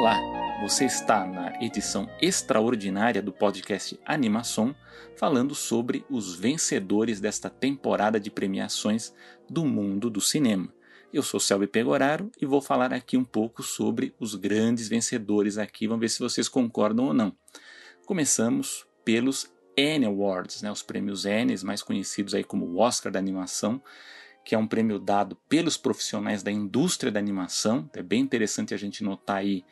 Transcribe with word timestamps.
Olá, 0.00 0.18
você 0.62 0.86
está 0.86 1.26
na 1.26 1.62
edição 1.62 2.08
extraordinária 2.22 3.20
do 3.20 3.30
podcast 3.30 4.00
Animação, 4.06 4.74
falando 5.14 5.54
sobre 5.54 6.06
os 6.08 6.34
vencedores 6.34 7.20
desta 7.20 7.50
temporada 7.50 8.18
de 8.18 8.30
premiações 8.30 9.12
do 9.46 9.66
mundo 9.66 10.08
do 10.08 10.18
cinema. 10.18 10.72
Eu 11.12 11.22
sou 11.22 11.38
Selby 11.38 11.66
Pegoraro 11.66 12.32
e 12.40 12.46
vou 12.46 12.62
falar 12.62 12.94
aqui 12.94 13.18
um 13.18 13.24
pouco 13.24 13.62
sobre 13.62 14.14
os 14.18 14.34
grandes 14.34 14.88
vencedores 14.88 15.58
aqui, 15.58 15.86
vamos 15.86 16.00
ver 16.00 16.08
se 16.08 16.18
vocês 16.18 16.48
concordam 16.48 17.04
ou 17.04 17.12
não. 17.12 17.36
Começamos 18.06 18.86
pelos 19.04 19.52
Annie 19.78 20.06
Awards, 20.06 20.62
né, 20.62 20.72
os 20.72 20.82
prêmios 20.82 21.26
Annies, 21.26 21.62
mais 21.62 21.82
conhecidos 21.82 22.34
aí 22.34 22.42
como 22.42 22.78
Oscar 22.78 23.12
da 23.12 23.18
animação, 23.18 23.82
que 24.44 24.54
é 24.54 24.58
um 24.58 24.66
prêmio 24.66 24.98
dado 24.98 25.36
pelos 25.48 25.76
profissionais 25.76 26.42
da 26.42 26.50
indústria 26.50 27.12
da 27.12 27.18
animação. 27.18 27.88
É 27.94 28.02
bem 28.02 28.20
interessante 28.20 28.74
a 28.74 28.76
gente 28.76 29.04
notar 29.04 29.38
aí 29.38 29.64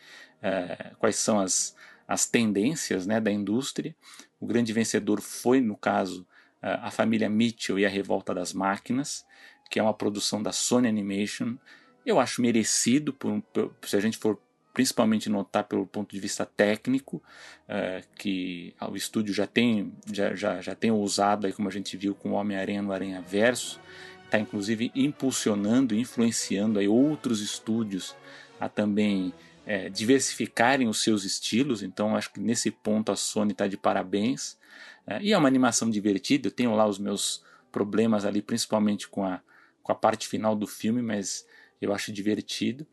é, 0.42 0.92
quais 0.98 1.16
são 1.16 1.40
as, 1.40 1.74
as 2.06 2.26
tendências 2.26 3.06
né, 3.06 3.20
da 3.20 3.30
indústria. 3.30 3.94
O 4.40 4.46
grande 4.46 4.72
vencedor 4.72 5.20
foi, 5.20 5.60
no 5.60 5.76
caso, 5.76 6.26
a 6.60 6.90
família 6.90 7.28
Mitchell 7.28 7.78
e 7.78 7.86
a 7.86 7.88
Revolta 7.88 8.34
das 8.34 8.52
Máquinas, 8.52 9.24
que 9.70 9.78
é 9.78 9.82
uma 9.82 9.94
produção 9.94 10.42
da 10.42 10.52
Sony 10.52 10.88
Animation. 10.88 11.56
Eu 12.04 12.18
acho 12.18 12.42
merecido, 12.42 13.12
por, 13.12 13.40
por, 13.52 13.74
se 13.82 13.96
a 13.96 14.00
gente 14.00 14.16
for 14.16 14.38
principalmente 14.72 15.28
notar 15.28 15.64
pelo 15.64 15.86
ponto 15.86 16.14
de 16.14 16.20
vista 16.20 16.46
técnico, 16.46 17.22
uh, 17.68 18.06
que 18.16 18.74
o 18.88 18.96
estúdio 18.96 19.34
já 19.34 19.46
tem, 19.46 19.92
já, 20.12 20.34
já, 20.34 20.60
já 20.60 20.74
tem 20.74 20.90
usado, 20.90 21.46
aí, 21.46 21.52
como 21.52 21.68
a 21.68 21.72
gente 21.72 21.96
viu 21.96 22.14
com 22.14 22.30
o 22.30 22.34
Homem-Aranha 22.34 22.82
no 22.82 22.92
Aranha 22.92 23.20
Verso, 23.20 23.80
está 24.28 24.38
inclusive 24.38 24.92
impulsionando, 24.94 25.94
influenciando 25.94 26.78
aí 26.78 26.86
outros 26.86 27.40
estúdios 27.40 28.14
a 28.60 28.68
também 28.68 29.32
é, 29.66 29.88
diversificarem 29.88 30.86
os 30.86 31.02
seus 31.02 31.24
estilos. 31.24 31.82
Então 31.82 32.14
acho 32.14 32.32
que 32.32 32.40
nesse 32.40 32.70
ponto 32.70 33.10
a 33.10 33.16
Sony 33.16 33.52
está 33.52 33.66
de 33.66 33.76
parabéns. 33.76 34.58
É, 35.06 35.20
e 35.22 35.32
é 35.32 35.38
uma 35.38 35.48
animação 35.48 35.90
divertida. 35.90 36.48
Eu 36.48 36.52
tenho 36.52 36.74
lá 36.74 36.86
os 36.86 36.98
meus 36.98 37.42
problemas 37.72 38.24
ali, 38.24 38.42
principalmente 38.42 39.08
com 39.08 39.24
a, 39.24 39.40
com 39.82 39.92
a 39.92 39.94
parte 39.94 40.28
final 40.28 40.54
do 40.54 40.66
filme, 40.66 41.02
mas 41.02 41.46
eu 41.80 41.92
acho 41.92 42.12
divertido. 42.12 42.86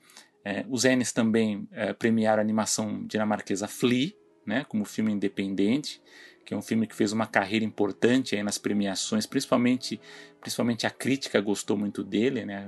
É, 0.44 0.66
os 0.70 0.86
Ennis 0.86 1.12
também 1.12 1.68
é, 1.72 1.92
premiaram 1.92 2.40
a 2.40 2.44
animação 2.44 3.06
dinamarquesa 3.06 3.68
Flea, 3.68 4.14
né, 4.46 4.64
como 4.70 4.86
filme 4.86 5.12
independente 5.12 6.00
que 6.46 6.54
é 6.54 6.58
um 6.58 6.62
filme 6.62 6.86
que 6.86 6.96
fez 6.96 7.12
uma 7.12 7.26
carreira 7.26 7.66
importante 7.66 8.36
aí 8.36 8.44
nas 8.44 8.58
premiações, 8.58 9.26
principalmente, 9.26 10.00
principalmente 10.40 10.86
a 10.86 10.92
crítica 10.92 11.42
gostou 11.42 11.76
muito 11.76 12.04
dele, 12.04 12.46
né? 12.46 12.68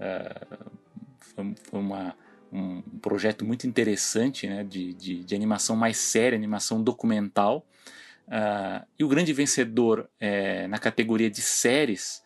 Uh, 0.00 1.54
foi, 1.70 1.80
uma, 1.80 2.16
um 2.52 2.82
projeto 3.00 3.44
muito 3.44 3.66
interessante, 3.66 4.48
né? 4.48 4.64
De, 4.64 4.92
de, 4.92 5.24
de 5.24 5.34
animação 5.34 5.76
mais 5.76 5.96
séria, 5.98 6.36
animação 6.36 6.82
documental. 6.82 7.64
Uh, 8.26 8.84
e 8.98 9.04
o 9.04 9.08
grande 9.08 9.32
vencedor 9.32 10.10
é, 10.18 10.66
na 10.66 10.78
categoria 10.78 11.30
de 11.30 11.40
séries 11.40 12.24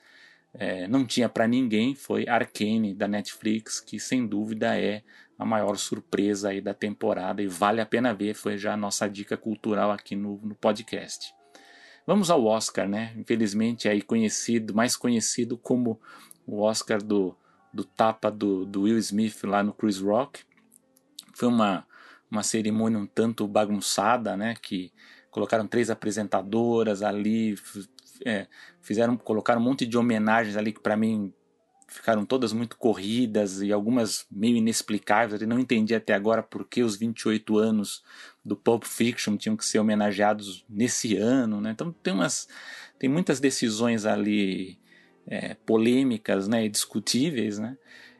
é, 0.54 0.88
não 0.88 1.04
tinha 1.04 1.28
para 1.28 1.46
ninguém, 1.46 1.94
foi 1.94 2.26
Arcane 2.28 2.94
da 2.94 3.06
Netflix, 3.06 3.80
que 3.80 4.00
sem 4.00 4.26
dúvida 4.26 4.78
é 4.78 5.02
a 5.40 5.44
maior 5.46 5.78
surpresa 5.78 6.50
aí 6.50 6.60
da 6.60 6.74
temporada 6.74 7.42
e 7.42 7.46
vale 7.46 7.80
a 7.80 7.86
pena 7.86 8.12
ver, 8.12 8.34
foi 8.34 8.58
já 8.58 8.74
a 8.74 8.76
nossa 8.76 9.08
dica 9.08 9.38
cultural 9.38 9.90
aqui 9.90 10.14
no, 10.14 10.38
no 10.42 10.54
podcast. 10.54 11.32
Vamos 12.06 12.30
ao 12.30 12.44
Oscar, 12.44 12.86
né? 12.86 13.14
Infelizmente 13.16 13.88
aí 13.88 14.02
conhecido, 14.02 14.74
mais 14.74 14.98
conhecido 14.98 15.56
como 15.56 15.98
o 16.46 16.60
Oscar 16.60 17.02
do, 17.02 17.34
do 17.72 17.84
tapa 17.84 18.30
do, 18.30 18.66
do 18.66 18.82
Will 18.82 18.98
Smith 18.98 19.42
lá 19.44 19.62
no 19.62 19.72
Chris 19.72 19.98
Rock. 19.98 20.42
Foi 21.34 21.48
uma, 21.48 21.86
uma 22.30 22.42
cerimônia 22.42 22.98
um 22.98 23.06
tanto 23.06 23.48
bagunçada, 23.48 24.36
né? 24.36 24.54
Que 24.60 24.92
colocaram 25.30 25.66
três 25.66 25.88
apresentadoras 25.88 27.02
ali, 27.02 27.54
é, 28.26 28.46
fizeram, 28.82 29.16
colocaram 29.16 29.58
um 29.58 29.64
monte 29.64 29.86
de 29.86 29.96
homenagens 29.96 30.58
ali 30.58 30.70
que 30.70 30.80
para 30.80 30.98
mim 30.98 31.32
ficaram 31.90 32.24
todas 32.24 32.52
muito 32.52 32.76
corridas 32.76 33.60
e 33.60 33.72
algumas 33.72 34.24
meio 34.30 34.56
inexplicáveis. 34.56 35.42
Eu 35.42 35.48
não 35.48 35.58
entendi 35.58 35.94
até 35.94 36.14
agora 36.14 36.42
por 36.42 36.64
que 36.64 36.82
os 36.82 36.96
28 36.96 37.58
anos 37.58 38.02
do 38.44 38.56
Pulp 38.56 38.84
Fiction 38.84 39.36
tinham 39.36 39.56
que 39.56 39.64
ser 39.64 39.80
homenageados 39.80 40.64
nesse 40.68 41.16
ano. 41.16 41.60
Né? 41.60 41.72
Então 41.72 41.92
tem, 41.92 42.14
umas, 42.14 42.48
tem 42.98 43.10
muitas 43.10 43.40
decisões 43.40 44.06
ali 44.06 44.78
é, 45.26 45.54
polêmicas 45.66 46.46
né, 46.46 46.64
e 46.64 46.68
discutíveis. 46.68 47.58
Né? 47.58 47.76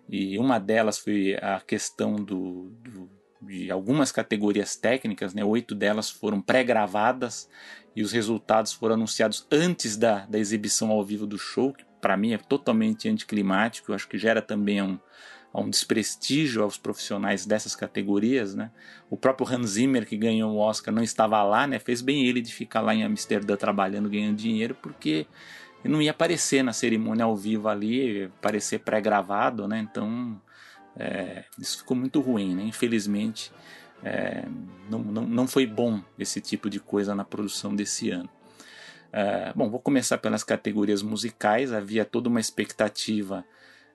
E 0.09 0.37
uma 0.37 0.59
delas 0.59 0.99
foi 0.99 1.37
a 1.37 1.61
questão 1.61 2.17
do, 2.17 2.73
do 2.83 3.09
de 3.43 3.71
algumas 3.71 4.13
categorias 4.13 4.77
técnicas, 4.77 5.33
né? 5.33 5.43
oito 5.43 5.75
delas 5.75 6.11
foram 6.11 6.43
pré-gravadas 6.43 7.49
e 7.97 8.03
os 8.03 8.13
resultados 8.13 8.73
foram 8.73 8.97
anunciados 8.97 9.47
antes 9.51 9.97
da, 9.97 10.27
da 10.27 10.39
exibição 10.39 10.91
ao 10.91 11.03
vivo 11.03 11.27
do 11.27 11.39
show, 11.39 11.73
que 11.73 11.85
para 12.01 12.17
mim 12.17 12.33
é 12.33 12.39
totalmente 12.39 13.09
anticlimático, 13.09 13.91
eu 13.91 13.95
acho 13.95 14.09
que 14.09 14.19
gera 14.19 14.41
também 14.41 14.81
um, 14.83 14.99
um 15.55 15.69
desprestígio 15.69 16.63
aos 16.63 16.79
profissionais 16.79 17.45
dessas 17.45 17.75
categorias, 17.75 18.55
né? 18.55 18.71
O 19.09 19.17
próprio 19.17 19.49
Hans 19.49 19.71
Zimmer 19.71 20.07
que 20.07 20.17
ganhou 20.17 20.53
o 20.53 20.59
Oscar 20.59 20.95
não 20.95 21.03
estava 21.03 21.43
lá, 21.43 21.67
né? 21.67 21.79
Fez 21.79 22.01
bem 22.01 22.27
ele 22.27 22.41
de 22.41 22.53
ficar 22.53 22.81
lá 22.81 22.95
em 22.95 23.03
Amsterdã 23.03 23.57
trabalhando, 23.57 24.09
ganhando 24.09 24.37
dinheiro, 24.37 24.77
porque 24.81 25.27
não 25.85 26.01
ia 26.01 26.11
aparecer 26.11 26.63
na 26.63 26.73
cerimônia 26.73 27.25
ao 27.25 27.37
vivo 27.37 27.69
ali, 27.69 28.25
aparecer 28.25 28.81
pré-gravado, 28.81 29.67
né? 29.67 29.79
Então 29.81 30.41
é, 30.97 31.45
isso 31.59 31.79
ficou 31.79 31.97
muito 31.97 32.21
ruim, 32.21 32.55
né? 32.55 32.63
Infelizmente 32.63 33.53
é, 34.03 34.45
não, 34.89 35.01
não, 35.01 35.27
não 35.27 35.49
foi 35.49 35.67
bom 35.67 36.01
esse 36.19 36.41
tipo 36.41 36.71
de 36.71 36.81
coisa 36.81 37.15
na 37.15 37.25
produção 37.25 37.75
desse 37.75 38.11
ano. 38.11 38.29
Uh, 39.11 39.57
bom, 39.57 39.69
vou 39.69 39.81
começar 39.81 40.19
pelas 40.19 40.45
categorias 40.45 41.03
musicais. 41.03 41.73
Havia 41.73 42.05
toda 42.05 42.29
uma 42.29 42.41
expectativa 42.41 43.45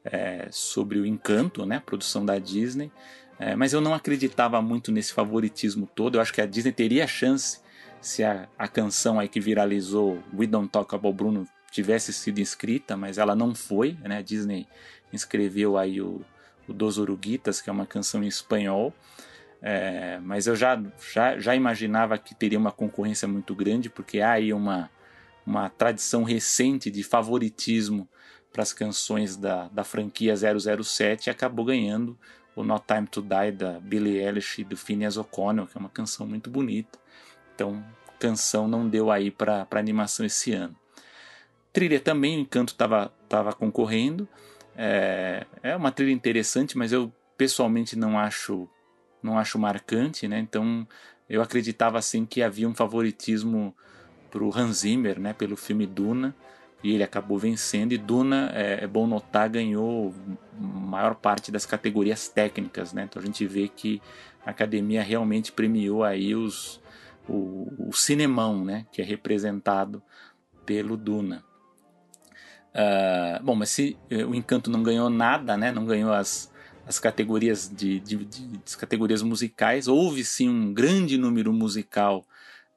é, 0.06 0.48
sobre 0.52 1.00
o 1.00 1.06
Encanto, 1.06 1.66
né, 1.66 1.82
produção 1.84 2.24
da 2.24 2.38
Disney, 2.38 2.92
é, 3.40 3.56
mas 3.56 3.74
eu 3.74 3.82
não 3.82 3.94
acreditava 3.94 4.62
muito 4.62 4.92
nesse 4.92 5.12
favoritismo 5.12 5.90
todo. 5.94 6.16
Eu 6.16 6.22
acho 6.22 6.32
que 6.32 6.42
a 6.42 6.46
Disney 6.46 6.72
teria 6.72 7.08
chance 7.08 7.60
se 8.00 8.24
a, 8.24 8.48
a 8.58 8.68
canção 8.68 9.20
aí 9.20 9.28
que 9.28 9.40
viralizou, 9.40 10.22
We 10.34 10.46
Don't 10.46 10.70
Talk 10.70 10.94
About 10.94 11.18
Bruno, 11.18 11.48
tivesse 11.72 12.14
sido 12.14 12.40
inscrita, 12.40 12.96
mas 12.96 13.18
ela 13.18 13.36
não 13.36 13.54
foi. 13.54 13.98
Né? 14.04 14.20
A 14.20 14.22
Disney 14.22 14.68
inscreveu 15.12 15.78
aí 15.78 16.00
o, 16.00 16.22
o 16.68 16.74
Dos 16.74 16.98
Uruguitas, 16.98 17.60
que 17.60 17.70
é 17.70 17.74
uma 17.74 17.86
canção 17.86 18.24
em 18.24 18.28
espanhol. 18.28 18.94
É, 19.62 20.20
mas 20.22 20.46
eu 20.46 20.56
já, 20.56 20.82
já, 21.12 21.40
já 21.40 21.56
imaginava 21.56 22.18
que 22.18 22.36
teria 22.36 22.60
uma 22.60 22.72
concorrência 22.72 23.28
muito 23.28 23.56
grande, 23.56 23.90
porque 23.90 24.22
há 24.22 24.34
aí 24.34 24.54
uma, 24.54 24.90
uma 25.46 25.70
tradição 25.70 26.24
recente 26.24 26.90
de 26.90 27.04
favoritismo 27.04 28.08
para 28.52 28.64
as 28.64 28.74
canções 28.74 29.36
da, 29.36 29.68
da 29.68 29.84
franquia 29.84 30.34
007 30.36 31.28
e 31.28 31.30
acabou 31.30 31.66
ganhando 31.66 32.18
o 32.56 32.64
Not 32.64 32.86
Time 32.88 33.06
to 33.06 33.22
Die 33.22 33.52
da 33.52 33.80
Billie 33.80 34.18
Eilish 34.18 34.62
e 34.62 34.64
do 34.64 34.78
Phineas 34.78 35.18
O'Connell, 35.18 35.68
que 35.68 35.78
é 35.78 35.80
uma 35.80 35.90
canção 35.90 36.26
muito 36.26 36.50
bonita. 36.50 36.98
Então, 37.54 37.84
canção 38.18 38.68
não 38.68 38.88
deu 38.88 39.12
aí 39.12 39.30
para 39.30 39.68
animação 39.72 40.26
esse 40.26 40.54
ano. 40.54 40.76
Trilha 41.74 42.00
também, 42.00 42.38
o 42.38 42.42
Encanto 42.42 42.74
estava 42.74 43.14
tava 43.28 43.54
concorrendo. 43.54 44.28
É, 44.78 45.46
é 45.62 45.76
uma 45.76 45.92
trilha 45.92 46.12
interessante, 46.12 46.78
mas 46.78 46.92
eu 46.92 47.12
pessoalmente 47.38 47.98
não 47.98 48.18
acho 48.18 48.70
não 49.22 49.38
acho 49.38 49.60
marcante, 49.60 50.28
né? 50.28 50.40
Então 50.40 50.88
eu 51.30 51.42
acreditava 51.42 51.98
assim 51.98 52.26
que 52.26 52.42
havia 52.42 52.70
um 52.70 52.76
favoritismo 52.76 53.76
para 54.36 54.44
o 54.44 54.54
Hans 54.54 54.80
Zimmer, 54.80 55.18
né, 55.18 55.32
pelo 55.32 55.56
filme 55.56 55.88
Duna, 55.88 56.36
e 56.84 56.94
ele 56.94 57.04
acabou 57.04 57.40
vencendo. 57.40 57.94
E 57.94 57.98
Duna, 57.98 58.52
é, 58.54 58.84
é 58.84 58.88
bom 58.88 59.08
notar, 59.08 59.48
ganhou 59.48 60.14
maior 60.60 61.16
parte 61.16 61.54
das 61.54 61.66
categorias 61.66 62.28
técnicas, 62.28 62.92
né? 62.92 63.08
Então 63.10 63.22
a 63.22 63.26
gente 63.26 63.48
vê 63.48 63.70
que 63.70 64.02
a 64.46 64.50
academia 64.50 65.02
realmente 65.02 65.54
premiou 65.54 66.04
aí 66.04 66.36
os, 66.36 66.82
o, 67.30 67.88
o 67.88 67.94
cinemão, 67.94 68.66
né, 68.66 68.86
que 68.92 69.02
é 69.02 69.06
representado 69.06 70.04
pelo 70.66 70.98
Duna. 70.98 71.42
Uh, 72.74 73.42
bom, 73.42 73.56
mas 73.56 73.70
se 73.70 73.98
uh, 74.12 74.30
o 74.30 74.36
Encanto 74.36 74.70
não 74.70 74.84
ganhou 74.84 75.10
nada, 75.10 75.56
né, 75.56 75.72
não 75.72 75.86
ganhou 75.86 76.12
as, 76.12 76.52
as 76.86 77.00
categorias 77.00 77.72
de, 77.74 78.02
de, 78.02 78.18
de, 78.18 78.48
de 78.48 78.78
categorias 78.78 79.22
musicais, 79.22 79.88
houve 79.88 80.26
sim 80.26 80.50
um 80.50 80.74
grande 80.74 81.18
número 81.18 81.54
musical 81.54 82.26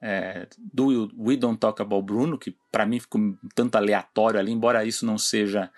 é, 0.01 0.47
do 0.57 1.11
We 1.17 1.35
Don't 1.35 1.59
Talk 1.59 1.81
About 1.81 2.05
Bruno, 2.05 2.37
que 2.37 2.55
para 2.71 2.85
mim 2.85 2.99
ficou 2.99 3.19
um 3.19 3.37
tanto 3.53 3.75
aleatório 3.75 4.39
ali, 4.39 4.51
embora 4.51 4.85
isso 4.85 5.05
não 5.05 5.17
seja 5.17 5.69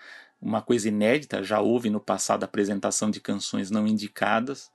uma 0.42 0.62
coisa 0.62 0.88
inédita, 0.88 1.44
já 1.44 1.60
houve 1.60 1.90
no 1.90 2.00
passado 2.00 2.44
apresentação 2.44 3.12
de 3.12 3.20
canções 3.20 3.70
não 3.70 3.88
indicadas, 3.88 4.72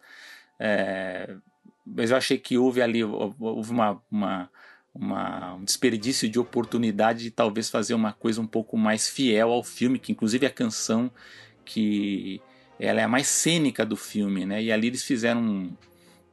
é, 0.59 1.35
mas 1.85 2.11
eu 2.11 2.17
achei 2.17 2.39
que 2.39 2.57
houve 2.57 2.81
ali 2.83 3.03
houve 3.05 3.71
uma, 3.71 4.01
uma, 4.11 4.51
uma, 4.95 5.55
um 5.55 5.65
desperdício 5.65 6.29
de 6.29 6.39
oportunidade 6.39 7.25
de 7.25 7.31
talvez 7.31 7.69
fazer 7.69 7.95
uma 7.95 8.13
coisa 8.13 8.41
um 8.41 8.47
pouco 8.47 8.77
mais 8.77 9.09
fiel 9.09 9.53
ao 9.53 9.63
filme, 9.63 9.99
que 9.99 10.13
inclusive 10.13 10.47
a 10.47 10.51
canção 10.51 11.11
que 11.65 12.41
ela 12.79 13.01
é 13.01 13.05
a 13.05 13.09
mais 13.09 13.27
cênica 13.27 13.85
do 13.85 13.97
filme, 13.97 14.45
né? 14.45 14.63
E 14.63 14.71
ali 14.71 14.89
eles 14.89 15.03
fizeram 15.03 15.41
um, 15.41 15.77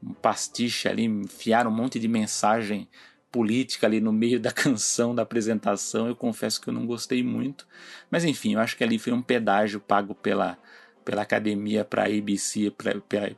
um 0.05 0.13
pastiche 0.13 0.87
ali, 0.87 1.05
enfiaram 1.05 1.71
um 1.71 1.75
monte 1.75 1.99
de 1.99 2.07
mensagem 2.07 2.87
política 3.31 3.87
ali 3.87 3.99
no 3.99 4.13
meio 4.13 4.39
da 4.39 4.51
canção, 4.53 5.15
da 5.15 5.23
apresentação. 5.23 6.07
Eu 6.07 6.15
confesso 6.15 6.61
que 6.61 6.69
eu 6.69 6.73
não 6.73 6.85
gostei 6.85 7.23
muito. 7.23 7.67
Mas 8.11 8.23
enfim, 8.23 8.53
eu 8.53 8.59
acho 8.59 8.77
que 8.77 8.83
ali 8.83 8.99
foi 8.99 9.13
um 9.13 9.21
pedágio 9.21 9.79
pago 9.79 10.13
pela, 10.13 10.57
pela 11.03 11.21
academia 11.23 11.83
para 11.83 12.05
ABC, 12.05 12.71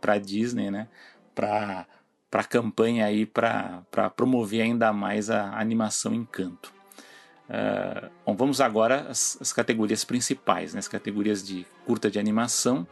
para 0.02 0.18
Disney, 0.18 0.70
né? 0.70 0.88
Para 1.34 1.88
para 2.30 2.44
campanha 2.44 3.06
aí 3.06 3.26
para 3.26 4.10
promover 4.14 4.62
ainda 4.62 4.92
mais 4.92 5.30
a 5.30 5.58
animação 5.58 6.14
Encanto. 6.14 6.74
Uh, 7.48 8.10
bom, 8.26 8.36
vamos 8.36 8.60
agora 8.60 9.08
às, 9.08 9.38
às, 9.40 9.54
categorias 9.54 10.04
principais, 10.04 10.74
né? 10.74 10.80
as 10.80 10.88
categorias 10.90 11.42
de 11.42 11.66
curta 11.86 12.12
de 12.12 12.20
animação, 12.20 12.86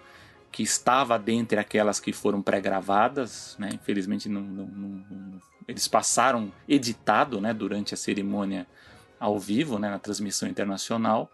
que 0.53 0.61
estava 0.61 1.17
dentre 1.17 1.57
aquelas 1.57 1.99
que 1.99 2.13
foram 2.13 2.39
pré-gravadas, 2.39 3.55
né? 3.57 3.71
infelizmente 3.73 4.29
não, 4.29 4.41
não, 4.41 4.65
não, 4.67 5.41
eles 5.67 5.87
passaram 5.87 6.53
editado 6.69 7.41
né? 7.41 7.51
durante 7.51 7.95
a 7.95 7.97
cerimônia 7.97 8.67
ao 9.19 9.39
vivo, 9.39 9.79
né? 9.79 9.89
na 9.89 9.97
transmissão 9.97 10.47
internacional. 10.47 11.31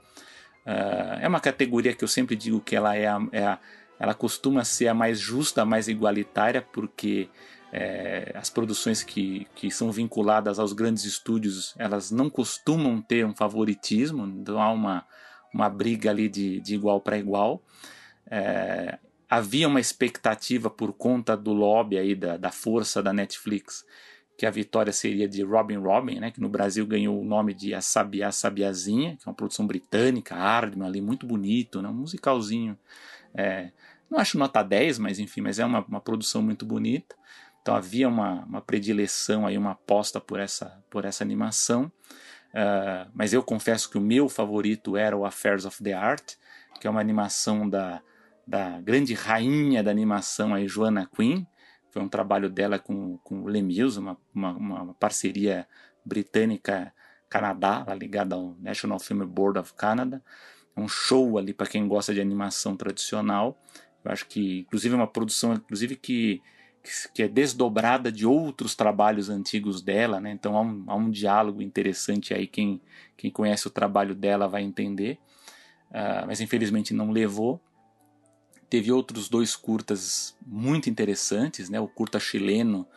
Uh, 0.66 1.20
é 1.20 1.28
uma 1.28 1.42
categoria 1.42 1.94
que 1.94 2.02
eu 2.02 2.08
sempre 2.08 2.34
digo 2.34 2.62
que 2.62 2.78
ela 2.78 2.96
é, 2.96 3.08
a, 3.08 3.20
é 3.34 3.46
a, 3.46 3.60
ela 4.00 4.14
costuma 4.14 4.64
ser 4.64 4.88
a 4.88 4.94
mais 4.94 5.20
justa, 5.20 5.64
a 5.64 5.66
mais 5.66 5.90
igualitária, 5.90 6.62
porque 6.62 7.28
é, 7.74 8.32
as 8.36 8.50
produções 8.50 9.04
que, 9.04 9.46
que 9.54 9.70
são 9.70 9.92
vinculadas 9.92 10.60
aos 10.60 10.72
grandes 10.72 11.04
estúdios, 11.04 11.76
elas 11.78 12.10
não 12.10 12.30
costumam 12.30 13.02
ter 13.02 13.26
um 13.26 13.36
favoritismo, 13.36 14.26
então 14.26 14.62
há 14.62 14.72
uma, 14.72 15.06
uma 15.54 15.68
briga 15.68 16.10
ali 16.10 16.30
de, 16.30 16.62
de 16.62 16.74
igual 16.74 17.02
para 17.02 17.18
igual. 17.18 17.62
É, 18.32 18.98
havia 19.30 19.68
uma 19.68 19.80
expectativa 19.80 20.70
por 20.70 20.94
conta 20.94 21.38
do 21.38 21.54
lobby 21.54 21.98
aí 21.98 22.16
da, 22.16 22.38
da 22.38 22.52
força 22.52 23.04
da 23.04 23.14
Netflix 23.14 23.86
que 24.40 24.46
a 24.46 24.50
vitória 24.50 24.94
seria 24.94 25.28
de 25.28 25.44
Robin 25.44 25.76
Robin, 25.76 26.18
né, 26.18 26.32
que 26.32 26.40
no 26.40 26.48
Brasil 26.48 26.88
ganhou 26.88 27.20
o 27.20 27.26
nome 27.26 27.54
de 27.54 27.74
A 27.74 27.82
Sabiá 27.82 28.32
Sabiazinha, 28.32 29.18
que 29.18 29.28
é 29.28 29.30
uma 29.30 29.36
produção 29.36 29.68
britânica, 29.68 30.34
Hardman 30.34 30.88
ali, 30.88 31.02
muito 31.02 31.28
bonito, 31.28 31.82
né, 31.82 31.90
um 31.90 31.94
musicalzinho. 31.94 32.80
É, 33.36 33.70
não 34.10 34.18
acho 34.18 34.40
nota 34.40 34.64
10, 34.64 34.98
mas 34.98 35.20
enfim, 35.20 35.42
mas 35.42 35.60
é 35.60 35.66
uma, 35.66 35.82
uma 35.82 36.00
produção 36.00 36.42
muito 36.42 36.66
bonita. 36.66 37.18
Então 37.62 37.76
havia 37.76 38.08
uma, 38.08 38.46
uma 38.46 38.62
predileção, 38.62 39.46
aí, 39.46 39.58
uma 39.58 39.72
aposta 39.72 40.22
por 40.22 40.40
essa, 40.40 40.82
por 40.90 41.04
essa 41.04 41.22
animação. 41.22 41.92
Uh, 42.52 43.12
mas 43.14 43.34
eu 43.34 43.44
confesso 43.44 43.90
que 43.90 43.98
o 43.98 44.02
meu 44.02 44.30
favorito 44.30 44.96
era 44.96 45.18
o 45.18 45.26
Affairs 45.26 45.66
of 45.66 45.84
the 45.84 45.92
Art, 45.92 46.36
que 46.80 46.88
é 46.88 46.90
uma 46.90 47.02
animação 47.02 47.70
da, 47.70 48.02
da 48.50 48.82
grande 48.82 49.14
rainha 49.14 49.84
da 49.84 49.92
animação, 49.92 50.56
aí, 50.56 50.68
Joanna 50.68 51.06
Quinn. 51.06 51.46
Foi 51.92 52.02
um 52.02 52.10
trabalho 52.10 52.50
dela 52.50 52.80
com, 52.80 53.20
com 53.20 53.44
o 53.44 53.48
Lemieux, 53.48 53.96
uma, 53.96 54.18
uma, 54.34 54.52
uma 54.54 54.94
parceria 54.96 55.68
britânica-Canadá, 56.04 57.86
ligada 57.94 58.36
ao 58.36 58.56
National 58.60 59.00
Film 59.00 59.24
Board 59.24 59.60
of 59.60 59.76
Canada. 59.76 60.24
É 60.76 60.82
um 60.82 60.88
show 60.88 61.38
ali 61.38 61.54
para 61.54 61.68
quem 61.68 61.88
gosta 61.88 62.12
de 62.12 62.20
animação 62.20 62.76
tradicional. 62.76 63.56
Eu 64.04 64.12
acho 64.12 64.26
que, 64.26 64.62
inclusive, 64.62 64.96
é 64.96 64.98
uma 64.98 65.08
produção, 65.08 65.54
inclusive 65.54 65.96
que 65.96 66.42
que 67.14 67.22
é 67.22 67.28
desdobrada 67.28 68.10
de 68.10 68.26
outros 68.26 68.74
trabalhos 68.74 69.30
antigos 69.30 69.82
dela, 69.82 70.20
né? 70.20 70.32
Então 70.32 70.56
há 70.56 70.62
um, 70.62 70.84
há 70.88 70.96
um 70.96 71.12
diálogo 71.12 71.62
interessante 71.62 72.34
aí, 72.34 72.48
quem, 72.48 72.82
quem 73.18 73.30
conhece 73.30 73.68
o 73.68 73.70
trabalho 73.70 74.16
dela 74.16 74.48
vai 74.48 74.64
entender. 74.64 75.20
Uh, 75.92 76.26
mas 76.26 76.40
infelizmente 76.40 76.94
não 76.94 77.12
levou. 77.12 77.62
Teve 78.70 78.92
outros 78.92 79.28
dois 79.28 79.56
curtas 79.56 80.36
muito 80.46 80.90
interessantes, 80.90 81.70
né? 81.70 81.80
O 81.80 81.88
curta 81.88 82.20
chileno, 82.20 82.88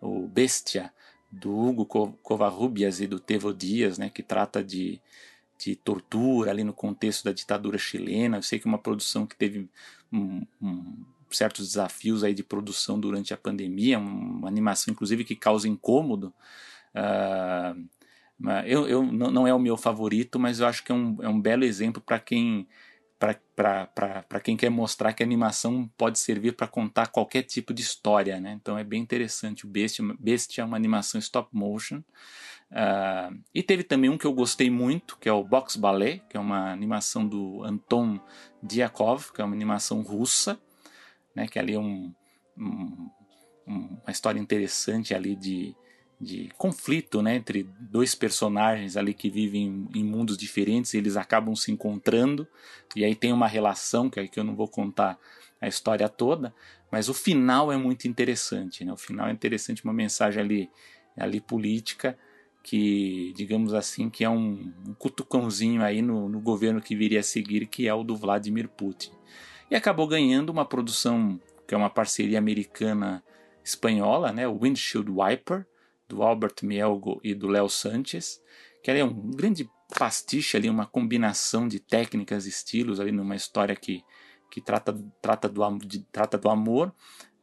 o 0.00 0.26
Bestia, 0.26 0.92
do 1.30 1.56
Hugo 1.56 1.86
Covarrubias 2.22 3.00
e 3.00 3.06
do 3.06 3.20
Tevo 3.20 3.54
Dias, 3.54 3.96
né? 3.98 4.10
Que 4.10 4.22
trata 4.22 4.62
de, 4.64 5.00
de 5.58 5.76
tortura 5.76 6.50
ali 6.50 6.64
no 6.64 6.72
contexto 6.72 7.24
da 7.24 7.32
ditadura 7.32 7.78
chilena. 7.78 8.38
Eu 8.38 8.42
sei 8.42 8.58
que 8.58 8.66
é 8.66 8.70
uma 8.70 8.78
produção 8.78 9.26
que 9.26 9.36
teve 9.36 9.68
um, 10.12 10.44
um 10.60 11.04
certos 11.30 11.68
desafios 11.68 12.24
aí 12.24 12.34
de 12.34 12.42
produção 12.42 12.98
durante 12.98 13.32
a 13.32 13.36
pandemia, 13.36 13.98
uma 13.98 14.48
animação 14.48 14.92
inclusive 14.92 15.24
que 15.24 15.36
causa 15.36 15.68
incômodo. 15.68 16.34
Uh, 16.94 17.88
eu, 18.66 18.88
eu, 18.88 19.02
não 19.04 19.46
é 19.46 19.52
o 19.52 19.58
meu 19.58 19.76
favorito, 19.76 20.38
mas 20.38 20.60
eu 20.60 20.66
acho 20.66 20.82
que 20.82 20.90
é 20.90 20.94
um, 20.94 21.16
é 21.20 21.28
um 21.28 21.40
belo 21.40 21.62
exemplo 21.62 22.02
para 22.02 22.18
quem 22.18 22.66
para 23.20 24.40
quem 24.42 24.56
quer 24.56 24.70
mostrar 24.70 25.12
que 25.12 25.22
a 25.22 25.26
animação 25.26 25.88
pode 25.96 26.18
servir 26.18 26.56
para 26.56 26.66
contar 26.66 27.08
qualquer 27.08 27.42
tipo 27.42 27.74
de 27.74 27.82
história, 27.82 28.40
né? 28.40 28.58
Então 28.60 28.78
é 28.78 28.82
bem 28.82 29.02
interessante. 29.02 29.66
O 29.66 29.68
Bestia, 29.68 30.04
Bestia 30.18 30.62
é 30.62 30.64
uma 30.64 30.76
animação 30.76 31.18
stop 31.18 31.50
motion. 31.52 32.02
Uh, 32.70 33.38
e 33.54 33.62
teve 33.62 33.84
também 33.84 34.08
um 34.08 34.16
que 34.16 34.26
eu 34.26 34.32
gostei 34.32 34.70
muito, 34.70 35.18
que 35.18 35.28
é 35.28 35.32
o 35.32 35.44
Box 35.44 35.76
Ballet, 35.76 36.22
que 36.30 36.36
é 36.36 36.40
uma 36.40 36.72
animação 36.72 37.26
do 37.26 37.62
Anton 37.62 38.18
Diakov, 38.62 39.32
que 39.32 39.40
é 39.40 39.44
uma 39.44 39.54
animação 39.54 40.00
russa 40.00 40.58
né, 41.34 41.46
que 41.46 41.58
ali 41.58 41.74
é 41.74 41.78
um, 41.78 42.12
um, 42.56 43.10
uma 43.66 44.10
história 44.10 44.40
interessante 44.40 45.14
ali 45.14 45.34
de, 45.36 45.74
de 46.20 46.50
conflito 46.58 47.22
né, 47.22 47.36
entre 47.36 47.66
dois 47.80 48.14
personagens 48.14 48.96
ali 48.96 49.14
que 49.14 49.30
vivem 49.30 49.88
em, 49.94 50.04
mundos 50.04 50.36
diferentes 50.36 50.92
eles 50.92 51.16
acabam 51.16 51.56
se 51.56 51.72
encontrando 51.72 52.46
e 52.94 53.04
aí 53.04 53.14
tem 53.14 53.32
uma 53.32 53.48
relação 53.48 54.10
que, 54.10 54.28
que 54.28 54.38
eu 54.38 54.44
não 54.44 54.54
vou 54.54 54.68
contar 54.68 55.18
a 55.60 55.68
história 55.68 56.08
toda, 56.08 56.54
mas 56.90 57.08
o 57.08 57.14
final 57.14 57.70
é 57.70 57.76
muito 57.76 58.08
interessante, 58.08 58.82
né? 58.82 58.92
O 58.92 58.96
final 58.96 59.28
é 59.28 59.30
interessante, 59.30 59.84
uma 59.84 59.92
mensagem 59.92 60.42
ali, 60.42 60.70
ali 61.14 61.38
política 61.38 62.18
que, 62.62 63.34
digamos 63.36 63.74
assim, 63.74 64.08
que 64.08 64.24
é 64.24 64.30
um, 64.30 64.72
um 64.86 64.94
cutucãozinho 64.94 65.82
aí 65.82 66.00
no, 66.00 66.30
no 66.30 66.40
governo 66.40 66.80
que 66.80 66.96
viria 66.96 67.20
a 67.20 67.22
seguir, 67.22 67.66
que 67.66 67.86
é 67.86 67.92
o 67.92 68.02
do 68.02 68.16
Vladimir 68.16 68.68
Putin 68.68 69.12
e 69.70 69.76
acabou 69.76 70.06
ganhando 70.06 70.50
uma 70.50 70.64
produção 70.64 71.40
que 71.66 71.74
é 71.74 71.78
uma 71.78 71.88
parceria 71.88 72.38
americana-espanhola, 72.38 74.32
né, 74.32 74.48
o 74.48 74.58
Windshield 74.58 75.08
Wiper, 75.08 75.64
do 76.10 76.22
Albert 76.22 76.56
Mielgo 76.62 77.20
e 77.22 77.34
do 77.34 77.46
Léo 77.46 77.68
Sanches, 77.68 78.40
que 78.82 78.90
é 78.90 79.04
um 79.04 79.30
grande 79.30 79.70
pastiche 79.96 80.56
ali, 80.56 80.68
uma 80.68 80.86
combinação 80.86 81.68
de 81.68 81.78
técnicas 81.78 82.46
e 82.46 82.48
estilos 82.48 82.98
ali 82.98 83.12
numa 83.12 83.36
história 83.36 83.76
que, 83.76 84.02
que 84.50 84.60
trata, 84.60 84.92
trata, 85.22 85.48
do, 85.48 85.78
de, 85.78 86.00
trata 86.10 86.36
do 86.36 86.48
amor. 86.48 86.92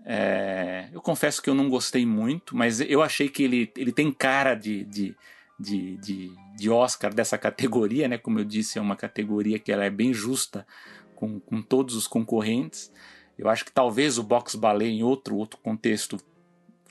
É, 0.05 0.89
eu 0.91 1.01
confesso 1.01 1.41
que 1.41 1.50
eu 1.50 1.55
não 1.55 1.69
gostei 1.69 2.05
muito, 2.05 2.55
mas 2.55 2.81
eu 2.81 3.01
achei 3.01 3.29
que 3.29 3.43
ele, 3.43 3.71
ele 3.77 3.91
tem 3.91 4.12
cara 4.12 4.53
de, 4.53 4.83
de, 4.83 5.15
de, 5.57 5.97
de, 5.97 6.31
de 6.57 6.69
Oscar 6.69 7.13
dessa 7.13 7.38
categoria, 7.39 8.07
né? 8.07 8.17
Como 8.17 8.39
eu 8.39 8.45
disse, 8.45 8.77
é 8.77 8.81
uma 8.81 8.95
categoria 8.95 9.59
que 9.59 9.71
ela 9.71 9.86
é 9.86 9.89
bem 9.89 10.13
justa 10.13 10.67
com, 11.15 11.39
com 11.39 11.62
todos 11.62 11.95
os 11.95 12.05
concorrentes. 12.05 12.91
Eu 13.38 13.47
acho 13.50 13.63
que 13.63 13.71
talvez 13.71 14.17
o 14.17 14.24
box 14.24 14.55
ballet 14.55 14.89
em 14.89 15.03
outro, 15.03 15.38
outro 15.38 15.59
contexto 15.62 16.17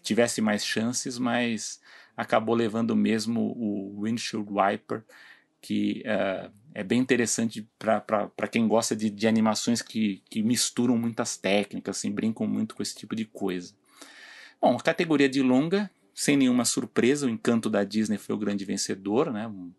tivesse 0.06 0.40
mais 0.40 0.64
chances, 0.64 1.18
mas 1.18 1.80
acabou 2.16 2.54
levando 2.54 2.94
mesmo 2.96 3.52
o 3.56 4.02
windshield 4.02 4.48
wiper, 4.50 5.04
que 5.60 6.02
uh, 6.06 6.50
é 6.74 6.84
bem 6.84 7.00
interessante 7.00 7.68
para 7.78 8.48
quem 8.50 8.68
gosta 8.68 8.94
de, 8.94 9.10
de 9.10 9.26
animações 9.26 9.82
que, 9.82 10.22
que 10.30 10.42
misturam 10.42 10.96
muitas 10.96 11.36
técnicas, 11.36 11.98
assim, 11.98 12.10
brincam 12.10 12.46
muito 12.46 12.74
com 12.74 12.82
esse 12.82 12.94
tipo 12.94 13.16
de 13.16 13.24
coisa. 13.24 13.74
Bom, 14.60 14.76
categoria 14.78 15.28
de 15.28 15.42
longa, 15.42 15.90
sem 16.14 16.36
nenhuma 16.36 16.64
surpresa, 16.64 17.26
o 17.26 17.30
Encanto 17.30 17.68
da 17.68 17.84
Disney 17.84 18.16
foi 18.16 18.34
o 18.34 18.38
grande 18.38 18.64
vencedor, 18.64 19.32
né? 19.32 19.46
Um, 19.48 19.72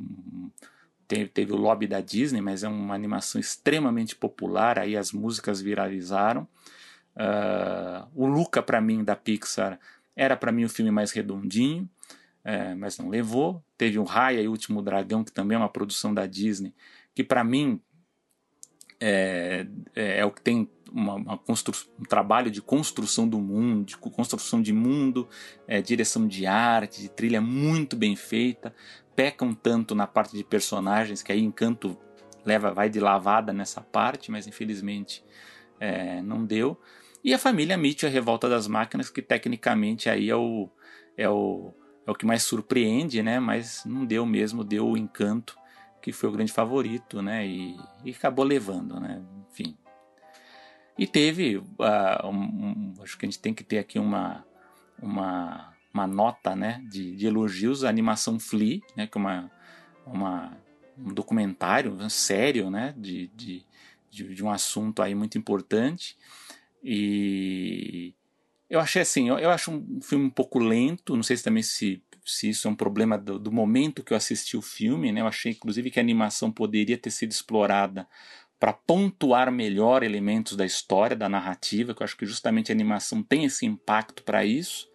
um, 0.00 0.50
teve, 1.06 1.28
teve 1.28 1.52
o 1.52 1.56
lobby 1.56 1.86
da 1.86 2.00
Disney, 2.00 2.40
mas 2.40 2.62
é 2.62 2.68
uma 2.68 2.94
animação 2.94 3.40
extremamente 3.40 4.14
popular, 4.14 4.78
aí 4.78 4.96
as 4.96 5.12
músicas 5.12 5.60
viralizaram. 5.60 6.48
Uh, 7.16 8.06
o 8.14 8.26
Luca, 8.26 8.62
para 8.62 8.80
mim, 8.80 9.02
da 9.02 9.16
Pixar, 9.16 9.80
era 10.14 10.36
para 10.36 10.52
mim 10.52 10.64
o 10.64 10.68
filme 10.68 10.90
mais 10.90 11.12
redondinho, 11.12 11.88
é, 12.44 12.74
mas 12.74 12.98
não 12.98 13.08
levou. 13.08 13.62
Teve 13.76 13.98
o 13.98 14.04
Raya 14.04 14.40
e 14.40 14.48
o 14.48 14.50
Último 14.50 14.80
Dragão, 14.80 15.24
que 15.24 15.32
também 15.32 15.56
é 15.56 15.58
uma 15.58 15.68
produção 15.68 16.14
da 16.14 16.26
Disney, 16.26 16.74
que 17.14 17.24
para 17.24 17.42
mim 17.42 17.80
é, 19.00 19.66
é, 19.94 20.20
é, 20.20 20.24
o 20.24 20.30
que 20.30 20.40
tem 20.40 20.70
uma, 20.90 21.14
uma 21.14 21.40
um 21.48 22.04
trabalho 22.04 22.50
de 22.50 22.62
construção 22.62 23.28
do 23.28 23.38
mundo, 23.38 23.84
de 23.84 23.96
construção 23.96 24.62
de 24.62 24.72
mundo, 24.72 25.28
é, 25.66 25.82
direção 25.82 26.26
de 26.26 26.46
arte, 26.46 27.02
de 27.02 27.08
trilha 27.08 27.40
muito 27.40 27.96
bem 27.96 28.16
feita, 28.16 28.74
pecam 29.14 29.52
tanto 29.52 29.94
na 29.94 30.06
parte 30.06 30.36
de 30.36 30.44
personagens 30.44 31.22
que 31.22 31.32
aí 31.32 31.40
Encanto 31.40 31.98
leva 32.44 32.72
vai 32.72 32.88
de 32.88 33.00
lavada 33.00 33.52
nessa 33.52 33.80
parte, 33.80 34.30
mas 34.30 34.46
infelizmente 34.46 35.24
é, 35.80 36.22
não 36.22 36.44
deu. 36.44 36.80
E 37.26 37.34
a 37.34 37.38
família 37.40 37.76
Mitchell, 37.76 38.08
a 38.08 38.12
Revolta 38.12 38.48
das 38.48 38.68
Máquinas, 38.68 39.10
que 39.10 39.20
tecnicamente 39.20 40.08
aí 40.08 40.30
é 40.30 40.36
o, 40.36 40.70
é 41.16 41.28
o, 41.28 41.74
é 42.06 42.10
o 42.12 42.14
que 42.14 42.24
mais 42.24 42.44
surpreende, 42.44 43.20
né? 43.20 43.40
Mas 43.40 43.84
não 43.84 44.06
deu 44.06 44.24
mesmo, 44.24 44.62
deu 44.62 44.86
o 44.86 44.96
Encanto, 44.96 45.58
que 46.00 46.12
foi 46.12 46.28
o 46.28 46.32
grande 46.32 46.52
favorito, 46.52 47.20
né? 47.20 47.44
E, 47.44 47.76
e 48.04 48.12
acabou 48.12 48.44
levando, 48.44 49.00
né? 49.00 49.20
Enfim. 49.50 49.76
E 50.96 51.04
teve, 51.04 51.56
uh, 51.56 52.26
um, 52.26 52.30
um, 52.30 52.94
acho 53.02 53.18
que 53.18 53.26
a 53.26 53.28
gente 53.28 53.40
tem 53.40 53.52
que 53.52 53.64
ter 53.64 53.78
aqui 53.78 53.98
uma, 53.98 54.46
uma, 55.02 55.74
uma 55.92 56.06
nota 56.06 56.54
né, 56.54 56.80
de, 56.88 57.16
de 57.16 57.26
elogios 57.26 57.82
à 57.82 57.88
animação 57.88 58.38
Flea, 58.38 58.78
né, 58.96 59.08
que 59.08 59.18
é 59.18 59.20
uma, 59.20 59.50
uma, 60.06 60.56
um 60.96 61.12
documentário 61.12 62.08
sério 62.08 62.70
né, 62.70 62.94
de, 62.96 63.26
de, 63.34 63.66
de, 64.08 64.32
de 64.32 64.44
um 64.44 64.50
assunto 64.50 65.02
aí 65.02 65.12
muito 65.12 65.36
importante. 65.36 66.16
E 66.88 68.14
eu 68.70 68.78
achei 68.78 69.02
assim, 69.02 69.28
eu, 69.28 69.40
eu, 69.40 69.50
acho 69.50 69.72
um 69.72 70.00
filme 70.00 70.24
um 70.26 70.30
pouco 70.30 70.60
lento, 70.60 71.16
não 71.16 71.22
sei 71.24 71.36
se 71.36 71.42
também 71.42 71.60
se, 71.60 72.00
se 72.24 72.48
isso 72.48 72.68
é 72.68 72.70
um 72.70 72.76
problema 72.76 73.18
do, 73.18 73.40
do, 73.40 73.50
momento 73.50 74.04
que 74.04 74.12
eu 74.12 74.16
assisti 74.16 74.56
o 74.56 74.62
filme, 74.62 75.10
né? 75.10 75.20
Eu 75.20 75.26
achei 75.26 75.50
inclusive 75.50 75.90
que 75.90 75.98
a 75.98 76.02
animação 76.02 76.52
poderia 76.52 76.96
ter 76.96 77.10
sido 77.10 77.32
explorada 77.32 78.06
para 78.60 78.72
pontuar 78.72 79.50
melhor 79.50 80.04
elementos 80.04 80.56
da 80.56 80.64
história, 80.64 81.16
da 81.16 81.28
narrativa, 81.28 81.92
que 81.92 82.02
eu 82.02 82.04
acho 82.04 82.16
que 82.16 82.24
justamente 82.24 82.70
a 82.70 82.74
animação 82.74 83.20
tem 83.20 83.44
esse 83.44 83.66
impacto 83.66 84.22
para 84.22 84.44
isso, 84.44 84.88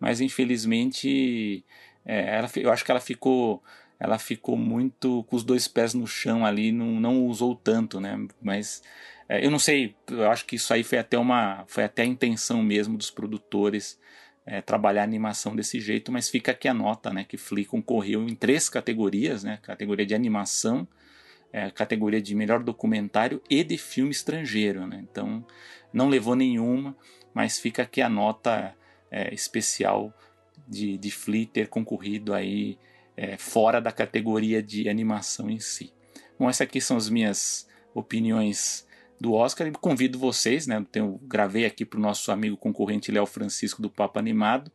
mas 0.00 0.22
infelizmente 0.22 1.66
é, 2.02 2.38
ela, 2.38 2.50
eu 2.56 2.72
acho 2.72 2.82
que 2.82 2.90
ela 2.90 3.00
ficou 3.00 3.62
ela 3.98 4.18
ficou 4.18 4.56
muito 4.56 5.24
com 5.24 5.36
os 5.36 5.44
dois 5.44 5.66
pés 5.66 5.94
no 5.94 6.06
chão 6.06 6.44
ali, 6.44 6.72
não, 6.72 7.00
não 7.00 7.26
usou 7.26 7.54
tanto, 7.54 8.00
né? 8.00 8.26
Mas 8.42 8.82
é, 9.28 9.44
eu 9.44 9.50
não 9.50 9.58
sei, 9.58 9.94
eu 10.08 10.30
acho 10.30 10.44
que 10.44 10.56
isso 10.56 10.72
aí 10.72 10.82
foi 10.84 10.98
até 10.98 11.18
uma 11.18 11.64
foi 11.66 11.84
até 11.84 12.02
a 12.02 12.06
intenção 12.06 12.62
mesmo 12.62 12.96
dos 12.96 13.10
produtores 13.10 13.98
é, 14.44 14.60
trabalhar 14.60 15.02
animação 15.02 15.56
desse 15.56 15.80
jeito, 15.80 16.12
mas 16.12 16.28
fica 16.28 16.52
aqui 16.52 16.68
a 16.68 16.74
nota, 16.74 17.12
né? 17.12 17.24
Que 17.24 17.36
Flea 17.36 17.66
concorreu 17.66 18.28
em 18.28 18.34
três 18.34 18.68
categorias, 18.68 19.42
né? 19.42 19.58
Categoria 19.62 20.06
de 20.06 20.14
animação, 20.14 20.86
é, 21.52 21.70
categoria 21.70 22.20
de 22.20 22.34
melhor 22.34 22.62
documentário 22.62 23.42
e 23.48 23.64
de 23.64 23.78
filme 23.78 24.10
estrangeiro. 24.10 24.86
Né? 24.86 25.04
Então 25.10 25.44
não 25.92 26.08
levou 26.08 26.36
nenhuma, 26.36 26.96
mas 27.32 27.58
fica 27.58 27.82
aqui 27.82 28.02
a 28.02 28.08
nota 28.08 28.74
é, 29.10 29.32
especial 29.32 30.12
de, 30.68 30.98
de 30.98 31.10
Flea 31.10 31.46
ter 31.46 31.68
concorrido 31.68 32.34
aí 32.34 32.78
é, 33.16 33.36
fora 33.36 33.80
da 33.80 33.92
categoria 33.92 34.62
de 34.62 34.88
animação 34.88 35.48
em 35.48 35.58
si. 35.58 35.92
Bom, 36.38 36.50
essas 36.50 36.62
aqui 36.62 36.80
são 36.80 36.96
as 36.96 37.08
minhas 37.08 37.66
opiniões 37.94 38.86
do 39.18 39.32
Oscar 39.32 39.66
e 39.66 39.72
convido 39.72 40.18
vocês, 40.18 40.66
né? 40.66 40.84
Eu 40.94 41.18
gravei 41.22 41.64
aqui 41.64 41.84
para 41.84 41.98
o 41.98 42.02
nosso 42.02 42.30
amigo 42.30 42.56
concorrente 42.56 43.10
Léo 43.10 43.24
Francisco 43.24 43.80
do 43.80 43.88
Papo 43.88 44.18
Animado 44.18 44.70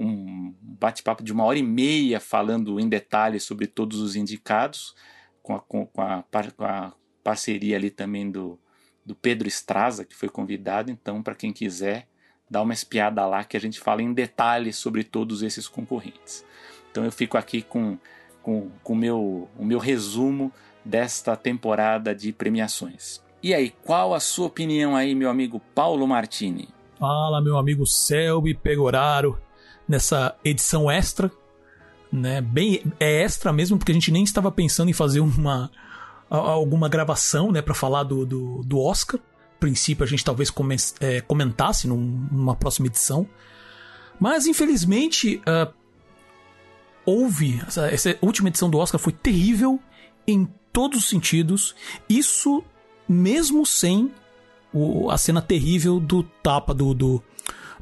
um 0.00 0.54
bate-papo 0.62 1.22
de 1.22 1.30
uma 1.30 1.44
hora 1.44 1.58
e 1.58 1.62
meia 1.62 2.18
falando 2.18 2.80
em 2.80 2.88
detalhes 2.88 3.42
sobre 3.42 3.66
todos 3.66 4.00
os 4.00 4.16
indicados 4.16 4.94
com 5.42 5.54
a, 5.54 5.60
com 5.60 5.88
a, 5.98 6.24
com 6.56 6.64
a 6.64 6.94
parceria 7.22 7.76
ali 7.76 7.90
também 7.90 8.30
do, 8.30 8.58
do 9.04 9.14
Pedro 9.14 9.46
Estraza, 9.46 10.06
que 10.06 10.16
foi 10.16 10.30
convidado. 10.30 10.90
Então, 10.90 11.22
para 11.22 11.34
quem 11.34 11.52
quiser, 11.52 12.08
dá 12.48 12.62
uma 12.62 12.72
espiada 12.72 13.26
lá 13.26 13.44
que 13.44 13.58
a 13.58 13.60
gente 13.60 13.78
fala 13.78 14.02
em 14.02 14.14
detalhes 14.14 14.76
sobre 14.76 15.04
todos 15.04 15.42
esses 15.42 15.68
concorrentes. 15.68 16.46
Então, 16.90 17.04
eu 17.04 17.12
fico 17.12 17.36
aqui 17.36 17.62
com, 17.62 17.98
com, 18.42 18.70
com 18.82 18.94
meu, 18.94 19.48
o 19.58 19.64
meu 19.64 19.78
resumo 19.78 20.52
desta 20.84 21.36
temporada 21.36 22.14
de 22.14 22.32
premiações. 22.32 23.22
E 23.42 23.54
aí, 23.54 23.72
qual 23.84 24.14
a 24.14 24.20
sua 24.20 24.46
opinião 24.46 24.94
aí, 24.94 25.14
meu 25.14 25.30
amigo 25.30 25.60
Paulo 25.74 26.06
Martini? 26.06 26.68
Fala, 26.98 27.40
meu 27.40 27.56
amigo 27.56 27.86
Selby 27.86 28.54
Pegoraro, 28.54 29.38
nessa 29.88 30.36
edição 30.44 30.90
extra 30.90 31.30
né? 32.12 32.40
Bem 32.40 32.82
é 32.98 33.22
extra 33.22 33.52
mesmo 33.52 33.78
porque 33.78 33.92
a 33.92 33.94
gente 33.94 34.10
nem 34.10 34.24
estava 34.24 34.50
pensando 34.50 34.90
em 34.90 34.94
fazer 34.94 35.20
uma 35.20 35.70
alguma 36.28 36.88
gravação, 36.88 37.50
né, 37.50 37.60
para 37.60 37.74
falar 37.74 38.04
do, 38.04 38.24
do, 38.24 38.62
do 38.64 38.78
Oscar. 38.78 39.18
A 39.18 39.58
princípio 39.58 40.04
a 40.04 40.06
gente 40.06 40.24
talvez 40.24 40.52
é, 41.00 41.20
comentasse 41.20 41.88
num, 41.88 42.28
numa 42.30 42.54
próxima 42.54 42.86
edição, 42.86 43.28
mas 44.18 44.46
infelizmente 44.46 45.38
uh, 45.38 45.72
houve 47.04 47.60
essa, 47.66 47.86
essa 47.88 48.18
última 48.20 48.48
edição 48.48 48.70
do 48.70 48.78
Oscar 48.78 49.00
foi 49.00 49.12
terrível 49.12 49.80
em 50.26 50.48
todos 50.72 51.00
os 51.00 51.08
sentidos. 51.08 51.74
Isso 52.08 52.62
mesmo 53.08 53.66
sem 53.66 54.12
o, 54.72 55.10
a 55.10 55.18
cena 55.18 55.42
terrível 55.42 55.98
do 55.98 56.22
tapa 56.22 56.72
do, 56.72 56.94
do, 56.94 57.22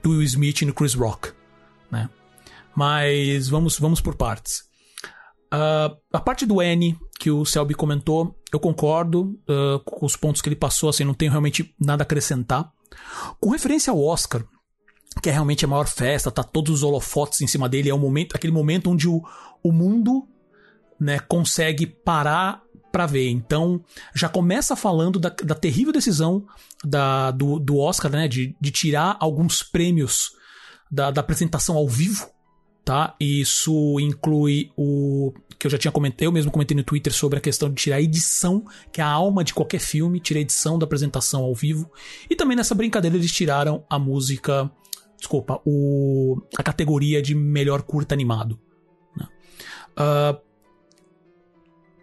do 0.02 0.10
Will 0.10 0.22
Smith 0.22 0.62
no 0.62 0.72
Chris 0.72 0.94
Rock, 0.94 1.32
né? 1.90 2.08
Mas 2.74 3.48
vamos, 3.48 3.78
vamos 3.78 4.00
por 4.00 4.14
partes. 4.14 4.68
Uh, 5.52 5.96
a 6.12 6.20
parte 6.20 6.44
do 6.44 6.62
N 6.62 6.96
que 7.18 7.30
o 7.30 7.44
Selby 7.44 7.74
comentou, 7.74 8.38
eu 8.52 8.60
concordo 8.60 9.38
uh, 9.48 9.80
com 9.84 10.06
os 10.06 10.14
pontos 10.14 10.40
que 10.40 10.48
ele 10.48 10.56
passou, 10.56 10.88
assim, 10.88 11.04
não 11.04 11.14
tenho 11.14 11.30
realmente 11.30 11.74
nada 11.80 12.02
a 12.02 12.04
acrescentar. 12.04 12.70
Com 13.40 13.50
referência 13.50 13.90
ao 13.90 14.02
Oscar, 14.02 14.44
que 15.22 15.28
é 15.28 15.32
realmente 15.32 15.64
a 15.64 15.68
maior 15.68 15.86
festa, 15.86 16.30
tá 16.30 16.42
todos 16.42 16.76
os 16.76 16.82
holofotes 16.82 17.40
em 17.40 17.46
cima 17.46 17.68
dele, 17.68 17.90
é 17.90 17.94
o 17.94 17.98
momento, 17.98 18.36
aquele 18.36 18.52
momento 18.52 18.90
onde 18.90 19.08
o, 19.08 19.22
o 19.62 19.72
mundo 19.72 20.26
né, 20.98 21.18
consegue 21.18 21.86
parar 21.86 22.62
para 22.90 23.06
ver. 23.06 23.28
Então, 23.28 23.82
já 24.14 24.28
começa 24.28 24.74
falando 24.74 25.18
da, 25.18 25.28
da 25.28 25.54
terrível 25.54 25.92
decisão 25.92 26.46
da, 26.84 27.30
do, 27.30 27.58
do 27.58 27.78
Oscar, 27.78 28.10
né, 28.10 28.28
de, 28.28 28.56
de 28.60 28.70
tirar 28.70 29.16
alguns 29.20 29.62
prêmios 29.62 30.30
da, 30.90 31.10
da 31.10 31.20
apresentação 31.20 31.76
ao 31.76 31.88
vivo 31.88 32.30
tá? 32.88 33.14
Isso 33.20 34.00
inclui 34.00 34.72
o 34.74 35.34
que 35.58 35.66
eu 35.66 35.70
já 35.70 35.76
tinha 35.76 35.92
comentado, 35.92 36.22
eu 36.22 36.32
mesmo 36.32 36.50
comentei 36.50 36.74
no 36.74 36.82
Twitter 36.82 37.12
sobre 37.12 37.38
a 37.38 37.40
questão 37.40 37.68
de 37.68 37.74
tirar 37.74 37.96
a 37.96 38.00
edição, 38.00 38.64
que 38.90 39.02
é 39.02 39.04
a 39.04 39.08
alma 39.08 39.44
de 39.44 39.52
qualquer 39.52 39.78
filme, 39.78 40.18
tirar 40.18 40.38
a 40.38 40.40
edição 40.40 40.78
da 40.78 40.84
apresentação 40.84 41.42
ao 41.42 41.54
vivo. 41.54 41.92
E 42.30 42.34
também 42.34 42.56
nessa 42.56 42.74
brincadeira 42.74 43.14
eles 43.14 43.30
tiraram 43.30 43.84
a 43.90 43.98
música, 43.98 44.70
desculpa, 45.18 45.60
o, 45.66 46.40
a 46.56 46.62
categoria 46.62 47.20
de 47.20 47.34
melhor 47.34 47.82
curta 47.82 48.14
animado. 48.14 48.58
Né? 49.16 49.26
Uh, 49.98 50.40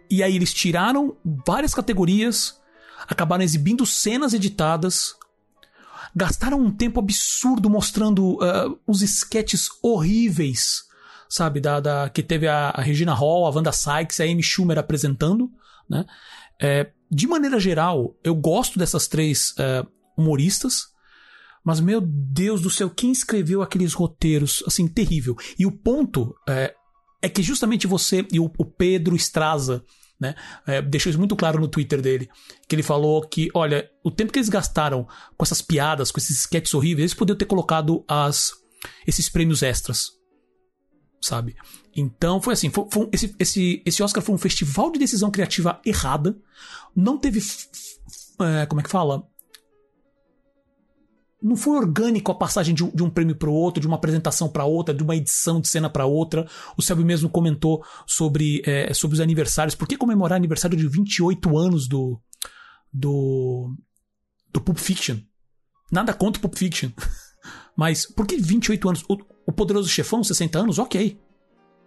e 0.08 0.22
aí 0.22 0.36
eles 0.36 0.52
tiraram 0.52 1.16
várias 1.46 1.74
categorias, 1.74 2.60
acabaram 3.08 3.42
exibindo 3.42 3.84
cenas 3.84 4.34
editadas 4.34 5.16
gastaram 6.16 6.58
um 6.58 6.70
tempo 6.70 6.98
absurdo 6.98 7.68
mostrando 7.68 8.36
uh, 8.36 8.80
os 8.86 9.02
esquetes 9.02 9.68
horríveis, 9.82 10.84
sabe? 11.28 11.60
Da, 11.60 11.78
da, 11.78 12.08
que 12.08 12.22
teve 12.22 12.48
a, 12.48 12.70
a, 12.70 12.80
Regina 12.80 13.12
Hall, 13.12 13.46
a 13.46 13.50
Wanda 13.50 13.70
Sykes 13.70 14.20
a 14.20 14.24
Amy 14.24 14.42
Schumer 14.42 14.78
apresentando, 14.78 15.50
né? 15.86 16.06
É, 16.58 16.90
de 17.10 17.26
maneira 17.26 17.60
geral, 17.60 18.16
eu 18.24 18.34
gosto 18.34 18.78
dessas 18.78 19.06
três 19.06 19.54
uh, 19.58 19.86
humoristas, 20.16 20.86
mas 21.66 21.80
meu 21.80 22.00
Deus 22.00 22.60
do 22.60 22.70
céu, 22.70 22.88
quem 22.88 23.10
escreveu 23.10 23.60
aqueles 23.60 23.92
roteiros, 23.92 24.62
assim, 24.68 24.86
terrível. 24.86 25.34
E 25.58 25.66
o 25.66 25.72
ponto 25.72 26.32
é, 26.48 26.72
é 27.20 27.28
que 27.28 27.42
justamente 27.42 27.88
você 27.88 28.24
e 28.32 28.38
o, 28.38 28.44
o 28.56 28.64
Pedro 28.64 29.16
Estraza 29.16 29.84
né? 30.18 30.34
É, 30.66 30.80
deixou 30.80 31.10
isso 31.10 31.18
muito 31.18 31.36
claro 31.36 31.60
no 31.60 31.68
Twitter 31.68 32.00
dele. 32.00 32.30
Que 32.68 32.74
ele 32.74 32.82
falou 32.82 33.20
que, 33.26 33.50
olha, 33.52 33.90
o 34.02 34.10
tempo 34.10 34.32
que 34.32 34.38
eles 34.38 34.48
gastaram 34.48 35.06
com 35.36 35.44
essas 35.44 35.60
piadas, 35.60 36.10
com 36.10 36.18
esses 36.18 36.38
sketches 36.38 36.72
horríveis, 36.72 37.02
eles 37.10 37.14
poderiam 37.14 37.36
ter 37.36 37.44
colocado 37.44 38.02
as, 38.08 38.52
esses 39.06 39.28
prêmios 39.28 39.62
extras. 39.62 40.12
Sabe? 41.20 41.54
Então 41.94 42.40
foi 42.40 42.54
assim: 42.54 42.70
foi, 42.70 42.86
foi, 42.90 43.08
esse, 43.12 43.34
esse, 43.38 43.82
esse 43.84 44.02
Oscar 44.02 44.22
foi 44.22 44.34
um 44.34 44.38
festival 44.38 44.90
de 44.90 44.98
decisão 44.98 45.30
criativa 45.30 45.80
errada. 45.84 46.34
Não 46.94 47.18
teve. 47.18 47.42
É, 48.40 48.64
como 48.66 48.80
é 48.80 48.84
que 48.84 48.90
fala? 48.90 49.26
Não 51.42 51.56
foi 51.56 51.76
orgânico 51.76 52.32
a 52.32 52.34
passagem 52.34 52.74
de 52.74 52.82
um, 52.82 52.90
de 52.90 53.02
um 53.02 53.10
prêmio 53.10 53.36
para 53.36 53.50
o 53.50 53.54
outro, 53.54 53.80
de 53.80 53.86
uma 53.86 53.96
apresentação 53.96 54.48
para 54.48 54.64
outra, 54.64 54.94
de 54.94 55.02
uma 55.02 55.14
edição 55.14 55.60
de 55.60 55.68
cena 55.68 55.88
para 55.88 56.06
outra. 56.06 56.48
O 56.76 56.82
Selby 56.82 57.04
mesmo 57.04 57.28
comentou 57.28 57.84
sobre, 58.06 58.62
é, 58.64 58.92
sobre 58.94 59.14
os 59.14 59.20
aniversários. 59.20 59.74
Por 59.74 59.86
que 59.86 59.96
comemorar 59.96 60.36
aniversário 60.36 60.76
de 60.76 60.88
28 60.88 61.56
anos 61.58 61.86
do, 61.86 62.20
do, 62.92 63.74
do 64.52 64.60
Pulp 64.60 64.78
Fiction? 64.78 65.18
Nada 65.92 66.12
contra 66.14 66.38
o 66.38 66.42
Pulp 66.42 66.56
Fiction. 66.56 66.90
Mas 67.76 68.06
por 68.06 68.26
que 68.26 68.38
28 68.38 68.88
anos? 68.88 69.04
O, 69.08 69.18
o 69.46 69.52
Poderoso 69.52 69.88
Chefão, 69.88 70.24
60 70.24 70.58
anos? 70.58 70.78
Ok. 70.78 71.20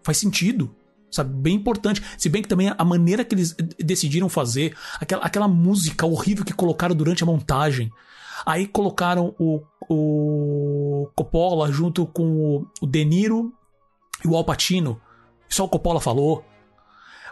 Faz 0.03 0.17
sentido. 0.17 0.75
Sabe? 1.11 1.33
Bem 1.33 1.55
importante. 1.55 2.03
Se 2.17 2.29
bem 2.29 2.43
que 2.43 2.47
também 2.47 2.71
a 2.77 2.85
maneira 2.85 3.25
que 3.25 3.33
eles 3.33 3.55
decidiram 3.79 4.29
fazer, 4.29 4.77
aquela, 4.99 5.23
aquela 5.23 5.47
música 5.47 6.05
horrível 6.05 6.45
que 6.45 6.53
colocaram 6.53 6.95
durante 6.95 7.23
a 7.23 7.25
montagem. 7.25 7.91
Aí 8.45 8.67
colocaram 8.67 9.35
o, 9.39 9.61
o 9.89 11.09
Coppola 11.15 11.71
junto 11.71 12.05
com 12.05 12.65
o 12.81 12.87
De 12.87 13.03
Niro 13.03 13.53
e 14.23 14.27
o 14.27 14.35
Al 14.35 14.43
Pacino. 14.43 15.01
Só 15.49 15.65
o 15.65 15.69
Coppola 15.69 15.99
falou. 15.99 16.45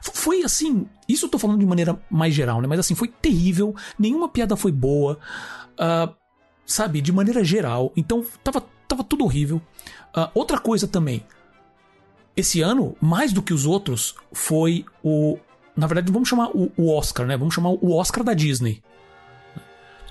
Foi 0.01 0.43
assim, 0.43 0.87
isso 1.07 1.25
eu 1.25 1.29
tô 1.29 1.39
falando 1.39 1.59
de 1.59 1.65
maneira 1.65 1.99
mais 2.09 2.33
geral, 2.33 2.61
né? 2.61 2.67
Mas 2.67 2.79
assim, 2.79 2.95
foi 2.95 3.07
terrível, 3.07 3.75
nenhuma 3.97 4.29
piada 4.29 4.55
foi 4.55 4.71
boa, 4.71 5.17
uh, 5.73 6.13
sabe? 6.65 7.01
De 7.01 7.11
maneira 7.11 7.43
geral. 7.43 7.91
Então, 7.95 8.23
tava, 8.43 8.63
tava 8.87 9.03
tudo 9.03 9.23
horrível. 9.23 9.61
Uh, 10.15 10.29
outra 10.35 10.59
coisa 10.59 10.87
também, 10.87 11.25
esse 12.35 12.61
ano, 12.61 12.95
mais 13.01 13.33
do 13.33 13.41
que 13.41 13.53
os 13.53 13.65
outros, 13.65 14.15
foi 14.31 14.85
o. 15.03 15.37
Na 15.75 15.87
verdade, 15.87 16.11
vamos 16.11 16.29
chamar 16.29 16.49
o, 16.55 16.71
o 16.77 16.91
Oscar, 16.91 17.25
né? 17.25 17.35
Vamos 17.37 17.53
chamar 17.53 17.71
o 17.71 17.93
Oscar 17.95 18.23
da 18.23 18.33
Disney 18.33 18.81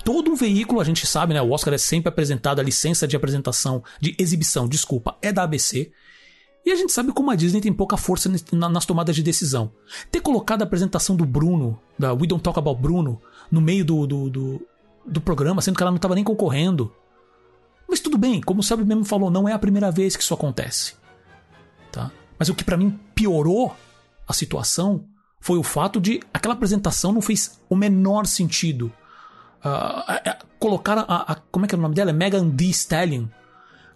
todo 0.07 0.31
um 0.31 0.35
veículo, 0.35 0.79
a 0.79 0.85
gente 0.85 1.05
sabe, 1.05 1.33
né? 1.33 1.41
O 1.41 1.51
Oscar 1.51 1.73
é 1.73 1.77
sempre 1.77 2.07
apresentado, 2.07 2.61
a 2.61 2.63
licença 2.63 3.05
de 3.05 3.17
apresentação, 3.17 3.83
de 3.99 4.15
exibição, 4.17 4.65
desculpa, 4.65 5.17
é 5.21 5.33
da 5.33 5.43
ABC. 5.43 5.91
E 6.65 6.71
a 6.71 6.77
gente 6.77 6.93
sabe 6.93 7.11
como 7.11 7.29
a 7.29 7.35
Disney 7.35 7.59
tem 7.59 7.73
pouca 7.73 7.97
força 7.97 8.31
nas 8.53 8.85
tomadas 8.85 9.13
de 9.17 9.21
decisão. 9.21 9.69
Ter 10.09 10.21
colocado 10.21 10.61
a 10.61 10.63
apresentação 10.63 11.13
do 11.13 11.25
Bruno, 11.25 11.77
da 11.99 12.13
We 12.13 12.25
Don't 12.25 12.41
Talk 12.41 12.57
About 12.57 12.81
Bruno, 12.81 13.21
no 13.51 13.59
meio 13.59 13.83
do, 13.83 14.07
do, 14.07 14.29
do, 14.29 14.67
do 15.05 15.19
programa, 15.19 15.61
sendo 15.61 15.75
que 15.75 15.83
ela 15.83 15.91
não 15.91 15.97
estava 15.97 16.15
nem 16.15 16.23
concorrendo. 16.23 16.89
Mas 17.85 17.99
tudo 17.99 18.17
bem, 18.17 18.39
como 18.39 18.61
o 18.61 18.63
Selby 18.63 18.85
mesmo 18.85 19.03
falou, 19.03 19.29
não 19.29 19.45
é 19.45 19.51
a 19.51 19.59
primeira 19.59 19.91
vez 19.91 20.15
que 20.15 20.23
isso 20.23 20.33
acontece. 20.33 20.93
Tá? 21.91 22.09
Mas 22.39 22.47
o 22.47 22.55
que 22.55 22.63
para 22.63 22.77
mim 22.77 22.97
piorou 23.13 23.75
a 24.25 24.31
situação 24.31 25.03
foi 25.41 25.57
o 25.57 25.63
fato 25.63 25.99
de 25.99 26.21
aquela 26.33 26.53
apresentação 26.53 27.11
não 27.11 27.21
fez 27.21 27.59
o 27.69 27.75
menor 27.75 28.25
sentido. 28.25 28.89
Uh, 29.63 30.45
colocar 30.59 30.97
a, 30.99 31.31
a, 31.31 31.35
Como 31.51 31.65
é 31.65 31.67
que 31.67 31.75
é 31.75 31.77
o 31.77 31.81
nome 31.81 31.95
dela? 31.95 32.11
É 32.11 32.13
Megan 32.13 32.49
Thee 32.49 32.69
Stallion. 32.69 33.25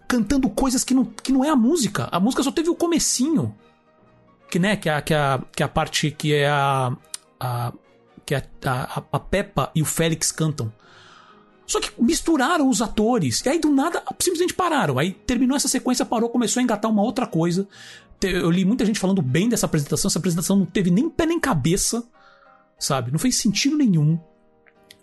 Cantando 0.08 0.50
coisas 0.50 0.84
que 0.84 0.92
não, 0.92 1.04
que 1.04 1.32
não 1.32 1.44
é 1.44 1.48
a 1.48 1.56
música. 1.56 2.08
A 2.10 2.20
música 2.20 2.42
só 2.42 2.52
teve 2.52 2.68
o 2.68 2.74
comecinho. 2.74 3.54
Que, 4.50 4.58
né, 4.58 4.76
que, 4.76 4.88
é, 4.88 5.00
que, 5.00 5.14
é, 5.14 5.40
que 5.54 5.62
a 5.62 5.68
parte 5.68 6.10
que 6.10 6.34
é 6.34 6.48
a. 6.48 6.92
a 7.40 7.72
que 8.24 8.36
é 8.36 8.42
a, 8.66 9.02
a 9.10 9.18
Peppa 9.18 9.70
e 9.74 9.82
o 9.82 9.84
Félix 9.84 10.30
cantam. 10.30 10.72
Só 11.66 11.80
que 11.80 11.90
misturaram 12.00 12.68
os 12.68 12.82
atores. 12.82 13.40
E 13.44 13.48
aí 13.48 13.58
do 13.58 13.70
nada 13.70 14.02
simplesmente 14.20 14.54
pararam. 14.54 14.98
Aí 14.98 15.12
terminou 15.12 15.56
essa 15.56 15.68
sequência, 15.68 16.04
parou, 16.04 16.28
começou 16.28 16.60
a 16.60 16.62
engatar 16.62 16.90
uma 16.90 17.02
outra 17.02 17.26
coisa. 17.26 17.66
Eu 18.20 18.50
li 18.50 18.64
muita 18.64 18.84
gente 18.84 19.00
falando 19.00 19.22
bem 19.22 19.48
dessa 19.48 19.66
apresentação. 19.66 20.08
Essa 20.08 20.18
apresentação 20.18 20.56
não 20.56 20.66
teve 20.66 20.90
nem 20.90 21.08
pé 21.08 21.26
nem 21.26 21.40
cabeça. 21.40 22.04
Sabe? 22.78 23.10
Não 23.10 23.18
fez 23.18 23.36
sentido 23.36 23.76
nenhum. 23.76 24.20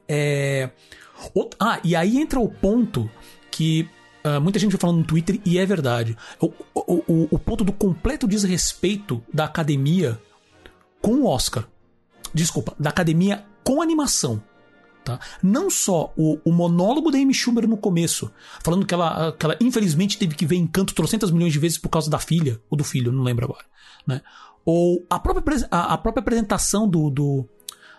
É... 0.09 0.71
Ah, 1.59 1.79
e 1.83 1.95
aí 1.95 2.17
entra 2.17 2.39
o 2.39 2.49
ponto 2.49 3.09
que 3.51 3.87
uh, 4.25 4.41
muita 4.41 4.57
gente 4.57 4.71
vai 4.71 4.79
falando 4.79 4.99
no 4.99 5.03
Twitter 5.03 5.39
e 5.45 5.57
é 5.57 5.65
verdade. 5.65 6.17
O, 6.39 6.47
o, 6.73 7.27
o, 7.31 7.39
ponto 7.39 7.63
do 7.63 7.71
completo 7.71 8.27
desrespeito 8.27 9.21
da 9.31 9.45
academia 9.45 10.19
com 11.01 11.15
o 11.15 11.27
Oscar. 11.27 11.67
Desculpa, 12.33 12.73
da 12.79 12.89
academia 12.89 13.45
com 13.63 13.81
animação. 13.81 14.41
Tá? 15.03 15.19
Não 15.41 15.69
só 15.69 16.13
o, 16.15 16.39
o, 16.43 16.51
monólogo 16.51 17.11
da 17.11 17.17
Amy 17.17 17.33
Schumer 17.33 17.67
no 17.67 17.77
começo, 17.77 18.31
falando 18.63 18.85
que 18.85 18.93
ela, 18.93 19.31
que 19.31 19.45
ela 19.45 19.57
infelizmente 19.59 20.17
teve 20.17 20.35
que 20.35 20.45
ver 20.45 20.57
Encanto 20.57 20.93
trocentas 20.93 21.31
milhões 21.31 21.53
de 21.53 21.59
vezes 21.59 21.77
por 21.77 21.89
causa 21.89 22.09
da 22.09 22.19
filha, 22.19 22.61
ou 22.69 22.77
do 22.77 22.83
filho, 22.83 23.11
não 23.11 23.23
lembro 23.23 23.45
agora. 23.45 23.65
Né? 24.05 24.21
Ou 24.65 25.05
a 25.09 25.19
própria, 25.19 25.67
a, 25.71 25.93
a 25.93 25.97
própria 25.97 26.21
apresentação 26.21 26.87
do, 26.87 27.09
do 27.09 27.49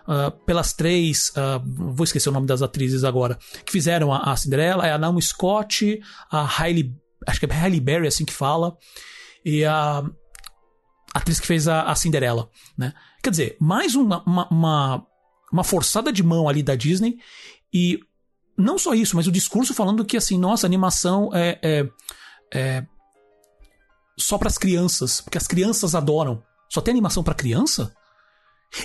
uh, 0.07 0.31
pelas 0.45 0.73
três, 0.73 1.29
uh, 1.29 1.61
vou 1.93 2.03
esquecer 2.03 2.29
o 2.29 2.31
nome 2.31 2.47
das 2.47 2.61
atrizes 2.61 3.03
agora, 3.03 3.37
que 3.65 3.71
fizeram 3.71 4.13
a, 4.13 4.31
a 4.31 4.35
Cinderela, 4.35 4.87
é 4.87 4.91
a 4.91 4.97
Naomi 4.97 5.21
Scott, 5.21 5.99
a 6.31 6.61
Hailey, 6.61 6.93
acho 7.27 7.39
que 7.39 7.45
é 7.45 7.53
Hailey 7.53 7.79
Berry, 7.79 8.07
assim 8.07 8.25
que 8.25 8.33
fala, 8.33 8.77
e 9.43 9.65
a 9.65 10.03
atriz 11.13 11.39
que 11.39 11.47
fez 11.47 11.67
a, 11.67 11.83
a 11.83 11.95
Cinderela, 11.95 12.49
né? 12.77 12.93
Quer 13.21 13.29
dizer, 13.29 13.57
mais 13.59 13.95
uma, 13.95 14.23
uma, 14.23 14.47
uma, 14.49 15.07
uma 15.51 15.63
forçada 15.63 16.11
de 16.11 16.23
mão 16.23 16.47
ali 16.47 16.63
da 16.63 16.75
Disney 16.75 17.17
e 17.73 17.99
não 18.57 18.77
só 18.77 18.93
isso, 18.93 19.15
mas 19.15 19.27
o 19.27 19.31
discurso 19.31 19.73
falando 19.73 20.05
que 20.05 20.17
assim, 20.17 20.37
nossa, 20.37 20.65
animação 20.65 21.29
é, 21.33 21.59
é, 21.61 21.89
é 22.53 22.85
só 24.17 24.37
para 24.37 24.47
as 24.47 24.57
crianças, 24.57 25.21
porque 25.21 25.37
as 25.37 25.47
crianças 25.47 25.95
adoram. 25.95 26.43
Só 26.69 26.79
tem 26.79 26.91
animação 26.91 27.23
para 27.23 27.33
criança? 27.33 27.93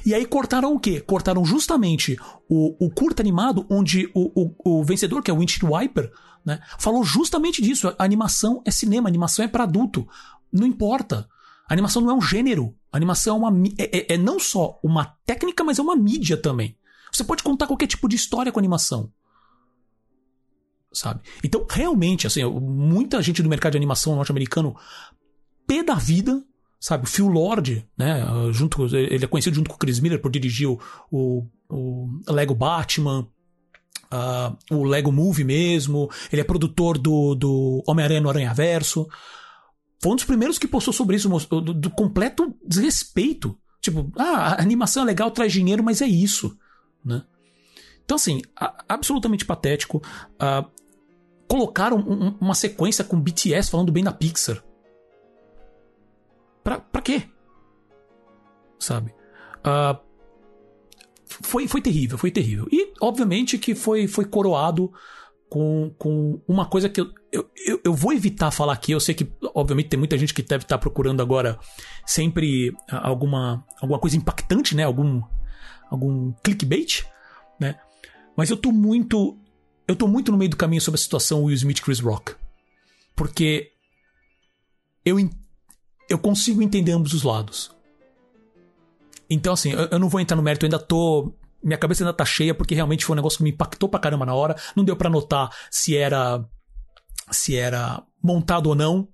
E 0.04 0.14
aí 0.14 0.26
cortaram 0.26 0.74
o 0.74 0.80
quê? 0.80 1.00
Cortaram 1.00 1.44
justamente 1.44 2.18
o, 2.48 2.86
o 2.86 2.90
curto 2.90 3.20
animado, 3.20 3.66
onde 3.70 4.10
o, 4.14 4.44
o, 4.64 4.80
o 4.80 4.84
vencedor, 4.84 5.22
que 5.22 5.30
é 5.30 5.34
o 5.34 5.38
Windshield 5.38 5.72
Wiper, 5.72 6.12
né, 6.44 6.60
falou 6.78 7.04
justamente 7.04 7.62
disso. 7.62 7.94
A 7.98 8.04
animação 8.04 8.62
é 8.64 8.70
cinema, 8.70 9.08
animação 9.08 9.44
é 9.44 9.48
para 9.48 9.64
adulto. 9.64 10.06
Não 10.52 10.66
importa. 10.66 11.28
A 11.68 11.74
animação 11.74 12.02
não 12.02 12.10
é 12.10 12.14
um 12.14 12.20
gênero. 12.20 12.74
A 12.92 12.96
animação 12.96 13.36
é, 13.36 13.48
uma, 13.48 13.68
é, 13.78 13.98
é, 13.98 14.14
é 14.14 14.18
não 14.18 14.38
só 14.38 14.78
uma 14.82 15.16
técnica, 15.24 15.62
mas 15.62 15.78
é 15.78 15.82
uma 15.82 15.96
mídia 15.96 16.36
também. 16.36 16.76
Você 17.12 17.24
pode 17.24 17.42
contar 17.42 17.66
qualquer 17.66 17.86
tipo 17.86 18.08
de 18.08 18.16
história 18.16 18.50
com 18.50 18.58
animação. 18.58 19.12
Sabe? 20.92 21.20
Então, 21.44 21.66
realmente, 21.68 22.26
assim, 22.26 22.44
muita 22.44 23.20
gente 23.20 23.42
do 23.42 23.48
mercado 23.48 23.72
de 23.72 23.78
animação 23.78 24.16
norte-americano 24.16 24.76
pé 25.66 25.82
da 25.82 25.94
vida 25.94 26.44
sabe? 26.78 27.04
O 27.04 27.08
Phil 27.08 27.28
Lord, 27.28 27.86
né? 27.96 28.22
Junto, 28.52 28.86
ele 28.96 29.24
é 29.24 29.28
conhecido 29.28 29.56
junto 29.56 29.70
com 29.70 29.76
o 29.76 29.78
Chris 29.78 30.00
Miller 30.00 30.20
por 30.20 30.30
dirigir 30.30 30.68
o, 30.68 30.80
o, 31.10 31.46
o 31.68 32.08
Lego 32.28 32.54
Batman, 32.54 33.28
uh, 34.12 34.74
o 34.74 34.84
Lego 34.84 35.12
Movie 35.12 35.44
mesmo. 35.44 36.10
Ele 36.32 36.40
é 36.40 36.44
produtor 36.44 36.98
do, 36.98 37.34
do 37.34 37.82
Homem-Aranha 37.86 38.20
no 38.20 38.28
Aranha 38.28 38.54
Verso. 38.54 39.06
Foi 40.02 40.12
um 40.12 40.16
dos 40.16 40.24
primeiros 40.24 40.58
que 40.58 40.68
postou 40.68 40.92
sobre 40.92 41.16
isso, 41.16 41.28
do, 41.28 41.60
do 41.60 41.90
completo 41.90 42.54
desrespeito. 42.66 43.58
Tipo, 43.80 44.10
ah, 44.16 44.54
a 44.54 44.62
animação 44.62 45.02
é 45.02 45.06
legal, 45.06 45.30
traz 45.30 45.52
dinheiro, 45.52 45.82
mas 45.82 46.02
é 46.02 46.06
isso, 46.06 46.56
né? 47.04 47.22
Então, 48.04 48.16
assim, 48.16 48.42
a, 48.54 48.84
absolutamente 48.88 49.44
patético. 49.44 50.02
Uh, 50.34 50.68
colocaram 51.48 51.98
um, 51.98 52.36
uma 52.40 52.54
sequência 52.54 53.04
com 53.04 53.20
BTS 53.20 53.70
falando 53.70 53.92
bem 53.92 54.04
da 54.04 54.12
Pixar. 54.12 54.62
Pra, 56.66 56.80
pra 56.80 57.00
quê? 57.00 57.22
Sabe? 58.76 59.14
Uh, 59.58 59.96
foi, 61.24 61.68
foi 61.68 61.80
terrível, 61.80 62.18
foi 62.18 62.32
terrível. 62.32 62.66
E, 62.72 62.92
obviamente, 63.00 63.56
que 63.56 63.72
foi, 63.72 64.08
foi 64.08 64.24
coroado 64.24 64.92
com, 65.48 65.94
com 65.96 66.42
uma 66.48 66.66
coisa 66.66 66.88
que 66.88 67.00
eu, 67.00 67.14
eu, 67.32 67.48
eu, 67.84 67.94
vou 67.94 68.12
evitar 68.12 68.50
falar 68.50 68.72
aqui. 68.72 68.90
Eu 68.90 68.98
sei 68.98 69.14
que, 69.14 69.32
obviamente, 69.54 69.90
tem 69.90 69.96
muita 69.96 70.18
gente 70.18 70.34
que 70.34 70.42
deve 70.42 70.64
estar 70.64 70.76
procurando 70.78 71.22
agora 71.22 71.56
sempre 72.04 72.74
alguma, 72.90 73.64
alguma 73.80 74.00
coisa 74.00 74.16
impactante, 74.16 74.74
né? 74.74 74.82
Algum, 74.82 75.22
algum 75.88 76.32
clickbait, 76.42 77.04
né? 77.60 77.78
Mas 78.36 78.50
eu 78.50 78.56
tô 78.56 78.72
muito. 78.72 79.38
Eu 79.86 79.94
tô 79.94 80.08
muito 80.08 80.32
no 80.32 80.38
meio 80.38 80.50
do 80.50 80.56
caminho 80.56 80.82
sobre 80.82 80.98
a 80.98 81.02
situação 81.02 81.44
Will 81.44 81.54
Smith 81.54 81.80
Chris 81.80 82.00
Rock. 82.00 82.34
Porque 83.14 83.70
eu, 85.04 85.16
eu 86.08 86.18
consigo 86.18 86.62
entender 86.62 86.92
ambos 86.92 87.12
os 87.12 87.22
lados. 87.22 87.70
Então, 89.28 89.52
assim, 89.52 89.72
eu, 89.72 89.88
eu 89.90 89.98
não 89.98 90.08
vou 90.08 90.20
entrar 90.20 90.36
no 90.36 90.42
mérito, 90.42 90.64
eu 90.64 90.68
ainda 90.68 90.78
tô. 90.78 91.34
Minha 91.62 91.78
cabeça 91.78 92.04
ainda 92.04 92.12
tá 92.12 92.24
cheia, 92.24 92.54
porque 92.54 92.74
realmente 92.74 93.04
foi 93.04 93.14
um 93.14 93.16
negócio 93.16 93.38
que 93.38 93.44
me 93.44 93.50
impactou 93.50 93.88
pra 93.88 93.98
caramba 93.98 94.24
na 94.24 94.34
hora. 94.34 94.54
Não 94.76 94.84
deu 94.84 94.96
para 94.96 95.10
notar 95.10 95.50
se 95.70 95.96
era. 95.96 96.44
se 97.30 97.56
era 97.56 98.02
montado 98.22 98.68
ou 98.68 98.74
não. 98.74 99.08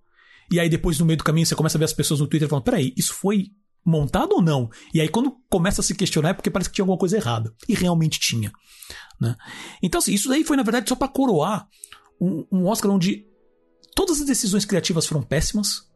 E 0.50 0.61
aí, 0.61 0.68
depois, 0.68 0.98
no 0.98 1.07
meio 1.07 1.16
do 1.16 1.24
caminho, 1.24 1.46
você 1.46 1.55
começa 1.55 1.78
a 1.78 1.81
ver 1.81 1.87
as 1.87 1.94
pessoas 1.94 2.20
no 2.20 2.26
Twitter 2.26 2.48
falando: 2.48 2.64
peraí, 2.64 2.92
isso 2.96 3.14
foi 3.14 3.46
montado 3.85 4.35
ou 4.35 4.42
não? 4.42 4.68
E 4.92 5.00
aí, 5.00 5.09
quando 5.09 5.35
começa 5.48 5.81
a 5.81 5.85
se 5.85 5.94
questionar, 5.94 6.31
é 6.31 6.35
porque 6.35 6.50
parece 6.50 6.68
que 6.68 6.76
tinha 6.76 6.83
alguma 6.83 6.98
coisa 6.98 7.16
errada. 7.16 7.55
E 7.66 7.74
realmente 7.74 8.20
tinha. 8.20 8.52
Né? 9.18 9.35
Então, 9.83 9.98
assim, 9.98 10.12
isso 10.12 10.28
daí 10.28 10.44
foi, 10.44 10.57
na 10.57 10.62
verdade, 10.62 10.88
só 10.88 10.94
para 10.94 11.09
coroar 11.09 11.66
um, 12.20 12.46
um 12.52 12.66
Oscar 12.66 12.90
onde 12.90 13.24
todas 13.94 14.20
as 14.20 14.26
decisões 14.26 14.64
criativas 14.64 15.07
foram 15.07 15.22
péssimas 15.22 15.90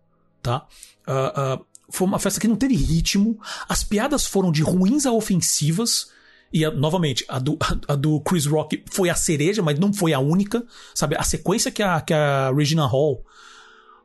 tá? 0.46 0.66
Uh, 1.06 1.60
uh, 1.60 1.66
foi 1.88 2.06
uma 2.06 2.18
festa 2.18 2.40
que 2.40 2.48
não 2.48 2.56
teve 2.56 2.74
ritmo, 2.74 3.38
as 3.68 3.84
piadas 3.84 4.26
foram 4.26 4.50
de 4.50 4.62
ruins 4.62 5.06
a 5.06 5.12
ofensivas. 5.12 6.10
E, 6.52 6.68
novamente, 6.70 7.24
a 7.28 7.38
do, 7.38 7.58
a 7.88 7.96
do 7.96 8.20
Chris 8.20 8.46
Rock 8.46 8.82
foi 8.90 9.10
a 9.10 9.14
cereja, 9.14 9.62
mas 9.62 9.78
não 9.78 9.92
foi 9.92 10.12
a 10.12 10.20
única. 10.20 10.64
Sabe? 10.94 11.16
A 11.16 11.22
sequência 11.22 11.70
que 11.70 11.82
a, 11.82 12.00
que 12.00 12.14
a 12.14 12.52
Regina 12.52 12.86
Hall 12.86 13.24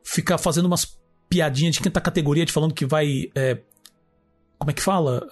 fica 0.02 0.36
fazendo 0.36 0.66
umas 0.66 0.98
piadinhas 1.28 1.76
de 1.76 1.80
quinta 1.80 2.00
categoria, 2.00 2.44
de 2.44 2.52
falando 2.52 2.74
que 2.74 2.84
vai. 2.84 3.30
É, 3.34 3.58
como 4.58 4.70
é 4.70 4.74
que 4.74 4.82
fala? 4.82 5.26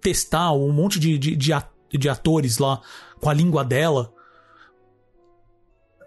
Testar 0.00 0.52
um 0.52 0.72
monte 0.72 0.98
de, 0.98 1.18
de, 1.18 1.36
de 1.90 2.08
atores 2.08 2.58
lá 2.58 2.80
com 3.20 3.28
a 3.28 3.34
língua 3.34 3.64
dela 3.64 4.12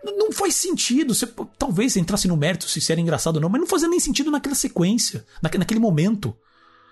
não 0.04 0.32
faz 0.32 0.56
sentido. 0.56 1.14
Você 1.14 1.28
talvez 1.58 1.96
entrasse 1.98 2.28
no 2.28 2.38
mérito 2.38 2.68
se 2.68 2.92
era 2.92 3.02
engraçado 3.02 3.36
ou 3.36 3.42
não, 3.42 3.50
mas 3.50 3.62
não 3.62 3.68
fazia 3.68 3.88
nem 3.88 4.00
sentido 4.00 4.32
naquela 4.32 4.56
sequência, 4.56 5.26
naquele 5.42 5.80
momento. 5.80 6.36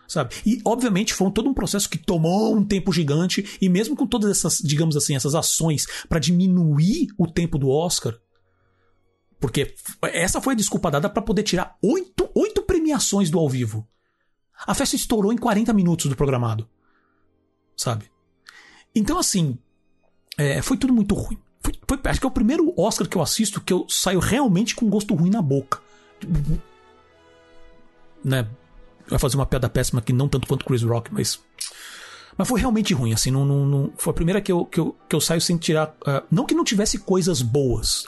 Sabe? 0.07 0.35
E, 0.45 0.59
obviamente, 0.65 1.13
foi 1.13 1.29
todo 1.31 1.49
um 1.49 1.53
processo 1.53 1.87
que 1.87 1.97
tomou 1.97 2.55
um 2.55 2.65
tempo 2.65 2.91
gigante, 2.91 3.57
e 3.61 3.69
mesmo 3.69 3.95
com 3.95 4.07
todas 4.07 4.31
essas, 4.31 4.57
digamos 4.57 4.97
assim, 4.97 5.15
essas 5.15 5.35
ações 5.35 5.85
para 6.07 6.19
diminuir 6.19 7.09
o 7.17 7.27
tempo 7.27 7.59
do 7.59 7.69
Oscar, 7.69 8.17
porque 9.39 9.73
essa 10.01 10.41
foi 10.41 10.53
a 10.53 10.57
desculpa 10.57 10.91
dada 10.91 11.09
para 11.09 11.21
poder 11.21 11.43
tirar 11.43 11.77
oito, 11.81 12.29
oito 12.35 12.61
premiações 12.63 13.29
do 13.29 13.39
ao 13.39 13.47
vivo. 13.47 13.87
A 14.67 14.73
festa 14.73 14.95
estourou 14.95 15.31
em 15.31 15.37
40 15.37 15.71
minutos 15.73 16.07
do 16.07 16.15
programado. 16.15 16.67
Sabe? 17.77 18.11
Então, 18.93 19.17
assim, 19.17 19.57
é, 20.37 20.61
foi 20.61 20.75
tudo 20.75 20.93
muito 20.93 21.15
ruim. 21.15 21.39
Foi, 21.61 21.73
foi, 21.87 21.99
acho 22.05 22.19
que 22.19 22.25
é 22.25 22.29
o 22.29 22.31
primeiro 22.31 22.73
Oscar 22.77 23.07
que 23.07 23.17
eu 23.17 23.21
assisto 23.21 23.61
que 23.61 23.73
eu 23.73 23.85
saio 23.89 24.19
realmente 24.19 24.75
com 24.75 24.89
gosto 24.89 25.13
ruim 25.13 25.29
na 25.29 25.41
boca. 25.41 25.79
Né? 28.23 28.47
Vai 29.07 29.19
fazer 29.19 29.35
uma 29.35 29.45
piada 29.45 29.69
péssima 29.69 29.99
aqui, 29.99 30.13
não 30.13 30.27
tanto 30.27 30.47
quanto 30.47 30.65
Chris 30.65 30.83
Rock, 30.83 31.13
mas. 31.13 31.39
Mas 32.37 32.47
foi 32.47 32.59
realmente 32.61 32.93
ruim, 32.93 33.11
assim, 33.11 33.31
não, 33.31 33.43
não, 33.43 33.65
não, 33.65 33.93
foi 33.97 34.11
a 34.11 34.13
primeira 34.13 34.39
que 34.39 34.49
eu, 34.49 34.63
que 34.63 34.79
eu, 34.79 34.95
que 35.09 35.15
eu 35.15 35.19
saio 35.19 35.41
sem 35.41 35.57
tirar. 35.57 35.89
Uh, 36.01 36.23
não 36.31 36.45
que 36.45 36.55
não 36.55 36.63
tivesse 36.63 36.99
coisas 36.99 37.41
boas. 37.41 38.05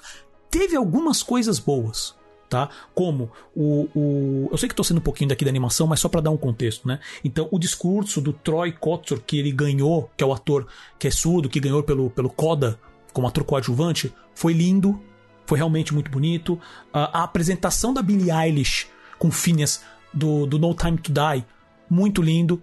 Teve 0.49 0.75
algumas 0.75 1.21
coisas 1.21 1.59
boas 1.59 2.15
tá? 2.51 2.69
Como 2.93 3.31
o, 3.55 3.87
o 3.95 4.49
eu 4.51 4.57
sei 4.57 4.67
que 4.67 4.73
estou 4.73 4.83
sendo 4.83 4.97
um 4.97 5.01
pouquinho 5.01 5.29
daqui 5.29 5.45
da 5.45 5.49
animação, 5.49 5.87
mas 5.87 6.01
só 6.01 6.09
para 6.09 6.19
dar 6.19 6.31
um 6.31 6.37
contexto, 6.37 6.85
né? 6.85 6.99
Então, 7.23 7.47
o 7.49 7.57
discurso 7.57 8.19
do 8.19 8.33
Troy 8.33 8.73
Kotsur 8.73 9.21
que 9.25 9.39
ele 9.39 9.53
ganhou, 9.53 10.11
que 10.17 10.23
é 10.23 10.27
o 10.27 10.33
ator 10.33 10.67
que 10.99 11.07
é 11.07 11.11
surdo, 11.11 11.47
que 11.47 11.61
ganhou 11.61 11.81
pelo 11.81 12.09
pelo 12.09 12.29
Coda 12.29 12.77
como 13.13 13.27
ator 13.27 13.43
coadjuvante, 13.43 14.13
foi 14.33 14.53
lindo, 14.53 15.01
foi 15.45 15.57
realmente 15.57 15.93
muito 15.93 16.09
bonito. 16.09 16.59
a 16.93 17.23
apresentação 17.23 17.93
da 17.93 18.01
Billie 18.01 18.31
Eilish 18.31 18.87
com 19.19 19.29
Phineas 19.29 19.83
do, 20.13 20.45
do 20.45 20.57
No 20.57 20.73
Time 20.73 20.97
to 20.97 21.11
Die, 21.11 21.45
muito 21.89 22.21
lindo. 22.21 22.61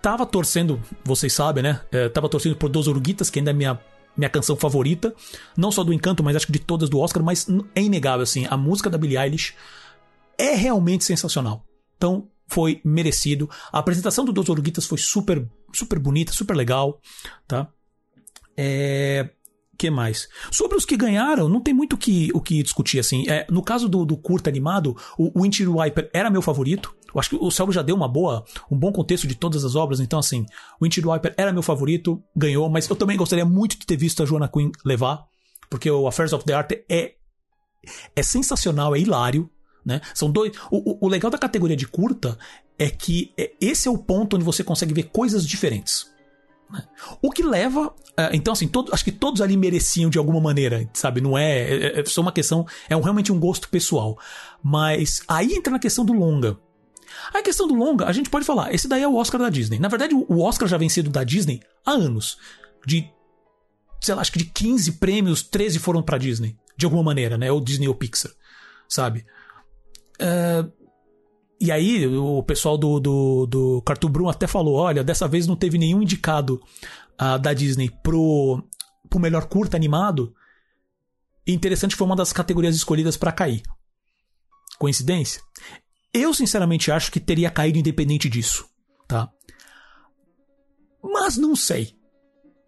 Tava 0.00 0.24
torcendo, 0.24 0.80
vocês 1.04 1.32
sabem, 1.32 1.62
né? 1.62 1.80
É, 1.92 2.08
tava 2.08 2.28
torcendo 2.28 2.56
por 2.56 2.68
Dos 2.68 2.86
Uruguitas, 2.86 3.28
que 3.28 3.38
ainda 3.38 3.50
é 3.50 3.54
minha 3.54 3.80
minha 4.16 4.28
canção 4.28 4.56
favorita, 4.56 5.14
não 5.56 5.70
só 5.70 5.84
do 5.84 5.92
Encanto, 5.92 6.22
mas 6.22 6.36
acho 6.36 6.46
que 6.46 6.52
de 6.52 6.58
todas 6.58 6.90
do 6.90 6.98
Oscar, 6.98 7.22
mas 7.22 7.46
é 7.74 7.80
inegável 7.80 8.22
assim, 8.22 8.44
a 8.50 8.56
música 8.56 8.90
da 8.90 8.98
Billie 8.98 9.16
Eilish 9.16 9.54
é 10.36 10.54
realmente 10.54 11.04
sensacional. 11.04 11.64
Então, 11.96 12.28
foi 12.46 12.80
merecido. 12.84 13.48
A 13.72 13.78
apresentação 13.78 14.24
do 14.24 14.32
Dos 14.32 14.48
Oruguitas 14.48 14.84
foi 14.84 14.98
super 14.98 15.48
super 15.72 15.98
bonita, 15.98 16.32
super 16.32 16.56
legal, 16.56 17.00
tá? 17.46 17.68
É 18.56 19.30
que 19.80 19.88
mais? 19.88 20.28
Sobre 20.52 20.76
os 20.76 20.84
que 20.84 20.94
ganharam, 20.94 21.48
não 21.48 21.58
tem 21.58 21.72
muito 21.72 21.96
que, 21.96 22.30
o 22.34 22.40
que 22.40 22.62
discutir, 22.62 22.98
assim. 22.98 23.24
É, 23.26 23.46
no 23.50 23.62
caso 23.62 23.88
do, 23.88 24.04
do 24.04 24.14
curta 24.14 24.50
animado, 24.50 24.94
o 25.18 25.40
Windshield 25.40 25.74
Wiper 25.74 26.10
era 26.12 26.28
meu 26.28 26.42
favorito. 26.42 26.94
Eu 27.14 27.18
acho 27.18 27.30
que 27.30 27.36
o 27.36 27.50
Selby 27.50 27.72
já 27.72 27.80
deu 27.80 27.96
uma 27.96 28.06
boa, 28.06 28.44
um 28.70 28.78
bom 28.78 28.92
contexto 28.92 29.26
de 29.26 29.34
todas 29.34 29.64
as 29.64 29.74
obras, 29.74 29.98
então 29.98 30.18
assim, 30.18 30.44
o 30.78 30.84
Windshield 30.84 31.10
Wiper 31.10 31.34
era 31.34 31.50
meu 31.50 31.62
favorito, 31.62 32.22
ganhou, 32.36 32.68
mas 32.68 32.88
eu 32.88 32.94
também 32.94 33.16
gostaria 33.16 33.44
muito 33.44 33.78
de 33.78 33.86
ter 33.86 33.96
visto 33.96 34.22
a 34.22 34.26
Joanna 34.26 34.48
Quinn 34.48 34.70
levar, 34.84 35.24
porque 35.70 35.90
o 35.90 36.06
Affairs 36.06 36.34
of 36.34 36.44
the 36.44 36.52
Art 36.52 36.70
é, 36.88 37.14
é 38.14 38.22
sensacional, 38.22 38.94
é 38.94 39.00
hilário, 39.00 39.50
né? 39.84 40.02
São 40.14 40.30
dois. 40.30 40.52
O, 40.70 40.92
o, 40.92 41.06
o 41.06 41.08
legal 41.08 41.30
da 41.30 41.38
categoria 41.38 41.76
de 41.76 41.88
curta 41.88 42.38
é 42.78 42.90
que 42.90 43.32
é, 43.36 43.50
esse 43.60 43.88
é 43.88 43.90
o 43.90 43.96
ponto 43.96 44.36
onde 44.36 44.44
você 44.44 44.62
consegue 44.62 44.92
ver 44.92 45.04
coisas 45.04 45.46
diferentes. 45.46 46.06
O 47.20 47.30
que 47.30 47.42
leva. 47.42 47.94
É, 48.16 48.34
então, 48.34 48.52
assim, 48.52 48.68
todo, 48.68 48.92
acho 48.92 49.04
que 49.04 49.12
todos 49.12 49.40
ali 49.40 49.56
mereciam 49.56 50.10
de 50.10 50.18
alguma 50.18 50.40
maneira, 50.40 50.88
sabe? 50.92 51.20
Não 51.20 51.36
é. 51.36 51.60
É, 51.60 52.00
é 52.00 52.04
só 52.04 52.20
uma 52.20 52.32
questão. 52.32 52.66
É 52.88 52.96
um, 52.96 53.00
realmente 53.00 53.32
um 53.32 53.40
gosto 53.40 53.68
pessoal. 53.68 54.18
Mas 54.62 55.22
aí 55.26 55.54
entra 55.54 55.72
na 55.72 55.78
questão 55.78 56.04
do 56.04 56.12
longa. 56.12 56.58
A 57.34 57.42
questão 57.42 57.66
do 57.66 57.74
longa, 57.74 58.06
a 58.06 58.12
gente 58.12 58.30
pode 58.30 58.44
falar, 58.44 58.72
esse 58.72 58.88
daí 58.88 59.02
é 59.02 59.08
o 59.08 59.16
Oscar 59.16 59.40
da 59.40 59.50
Disney. 59.50 59.78
Na 59.78 59.88
verdade, 59.88 60.14
o 60.14 60.40
Oscar 60.40 60.68
já 60.68 60.76
vem 60.76 60.88
sendo 60.88 61.10
da 61.10 61.24
Disney 61.24 61.60
há 61.84 61.92
anos. 61.92 62.38
De, 62.86 63.10
sei 64.00 64.14
lá, 64.14 64.20
acho 64.20 64.32
que 64.32 64.38
de 64.38 64.46
15 64.46 64.92
prêmios, 64.92 65.42
13 65.42 65.78
foram 65.78 66.02
pra 66.02 66.18
Disney. 66.18 66.56
De 66.76 66.86
alguma 66.86 67.02
maneira, 67.02 67.36
né? 67.36 67.52
Ou 67.52 67.60
Disney 67.60 67.88
ou 67.88 67.94
Pixar, 67.94 68.32
sabe? 68.88 69.26
Uh, 70.20 70.72
e 71.60 71.70
aí, 71.70 72.06
o 72.06 72.42
pessoal 72.42 72.78
do, 72.78 72.98
do, 72.98 73.46
do 73.46 73.82
Cartoon 73.82 74.08
Brum 74.08 74.28
até 74.30 74.46
falou: 74.46 74.76
olha, 74.76 75.04
dessa 75.04 75.28
vez 75.28 75.46
não 75.46 75.54
teve 75.54 75.76
nenhum 75.76 76.00
indicado 76.00 76.58
uh, 77.20 77.38
da 77.38 77.52
Disney 77.52 77.90
pro, 78.02 78.64
pro 79.10 79.20
melhor 79.20 79.46
curta 79.46 79.76
animado. 79.76 80.34
E 81.46 81.52
interessante 81.52 81.94
foi 81.94 82.06
uma 82.06 82.16
das 82.16 82.32
categorias 82.32 82.74
escolhidas 82.74 83.16
para 83.16 83.30
cair. 83.30 83.62
Coincidência? 84.78 85.42
Eu, 86.14 86.32
sinceramente, 86.32 86.90
acho 86.90 87.12
que 87.12 87.20
teria 87.20 87.50
caído 87.50 87.78
independente 87.78 88.28
disso, 88.30 88.66
tá? 89.06 89.30
Mas 91.02 91.36
não 91.36 91.54
sei. 91.54 91.94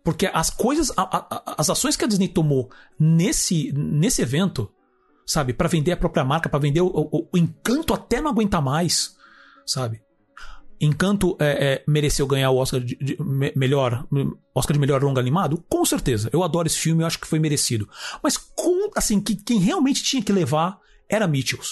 Porque 0.05 0.27
as 0.27 0.51
coisas, 0.51 0.91
a, 0.97 1.03
a, 1.03 1.55
as 1.59 1.71
ações 1.71 1.97
que 1.97 2.05
a 2.05 2.09
Disney 2.09 2.29
tomou 2.29 2.71
nesse, 2.99 3.73
nesse 3.73 4.21
evento 4.21 4.71
sabe? 5.27 5.53
Para 5.53 5.69
vender 5.69 5.93
a 5.93 5.97
própria 5.97 6.25
marca, 6.25 6.49
para 6.49 6.61
vender 6.61 6.81
o, 6.81 6.87
o, 6.87 7.29
o, 7.33 7.39
Encanto 7.39 7.95
até 7.95 8.21
não 8.21 8.31
aguentar 8.31 8.63
mais, 8.63 9.17
sabe? 9.67 10.03
Encanto 10.81 11.37
é, 11.39 11.75
é, 11.75 11.85
mereceu 11.87 12.27
ganhar 12.27 12.51
o 12.51 12.57
Oscar 12.57 12.81
de, 12.81 12.97
de, 12.97 13.17
melhor 13.55 14.05
Oscar 14.53 14.75
de 14.75 14.81
melhor 14.81 15.03
longa 15.03 15.21
animado? 15.21 15.65
Com 15.69 15.85
certeza. 15.85 16.29
Eu 16.33 16.43
adoro 16.43 16.67
esse 16.67 16.79
filme, 16.79 17.03
eu 17.03 17.07
acho 17.07 17.21
que 17.21 17.27
foi 17.27 17.39
merecido. 17.39 17.89
Mas 18.21 18.37
com, 18.37 18.91
assim, 18.97 19.21
que, 19.21 19.37
quem 19.37 19.61
realmente 19.61 20.03
tinha 20.03 20.23
que 20.23 20.33
levar 20.33 20.79
era 21.09 21.29
Mitchells. 21.29 21.71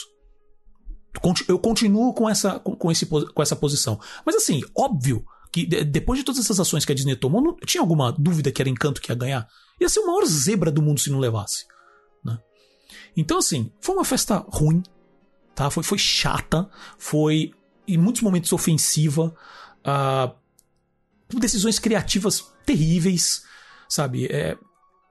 Eu 1.48 1.58
continuo 1.58 2.14
com 2.14 2.28
essa, 2.28 2.60
com, 2.60 2.76
com, 2.76 2.90
esse, 2.90 3.04
com 3.04 3.42
essa 3.42 3.56
posição. 3.56 3.98
Mas 4.24 4.36
assim, 4.36 4.60
óbvio 4.76 5.24
que 5.52 5.66
depois 5.66 6.20
de 6.20 6.24
todas 6.24 6.40
essas 6.40 6.60
ações 6.60 6.84
que 6.84 6.92
a 6.92 6.94
Disney 6.94 7.16
tomou, 7.16 7.42
não 7.42 7.56
tinha 7.56 7.80
alguma 7.80 8.12
dúvida 8.12 8.52
que 8.52 8.62
era 8.62 8.68
Encanto 8.68 9.00
que 9.00 9.10
ia 9.10 9.16
ganhar. 9.16 9.48
Ia 9.80 9.88
ser 9.88 10.00
o 10.00 10.06
maior 10.06 10.24
zebra 10.24 10.70
do 10.70 10.80
mundo 10.80 11.00
se 11.00 11.10
não 11.10 11.18
levasse. 11.18 11.64
Então, 13.16 13.38
assim, 13.38 13.70
foi 13.80 13.94
uma 13.94 14.04
festa 14.04 14.44
ruim, 14.48 14.82
tá? 15.54 15.70
Foi, 15.70 15.82
foi 15.82 15.98
chata, 15.98 16.68
foi 16.98 17.52
em 17.86 17.98
muitos 17.98 18.22
momentos 18.22 18.52
ofensiva, 18.52 19.34
uh, 19.80 20.34
decisões 21.38 21.78
criativas 21.78 22.52
terríveis, 22.64 23.44
sabe? 23.88 24.26
É, 24.26 24.56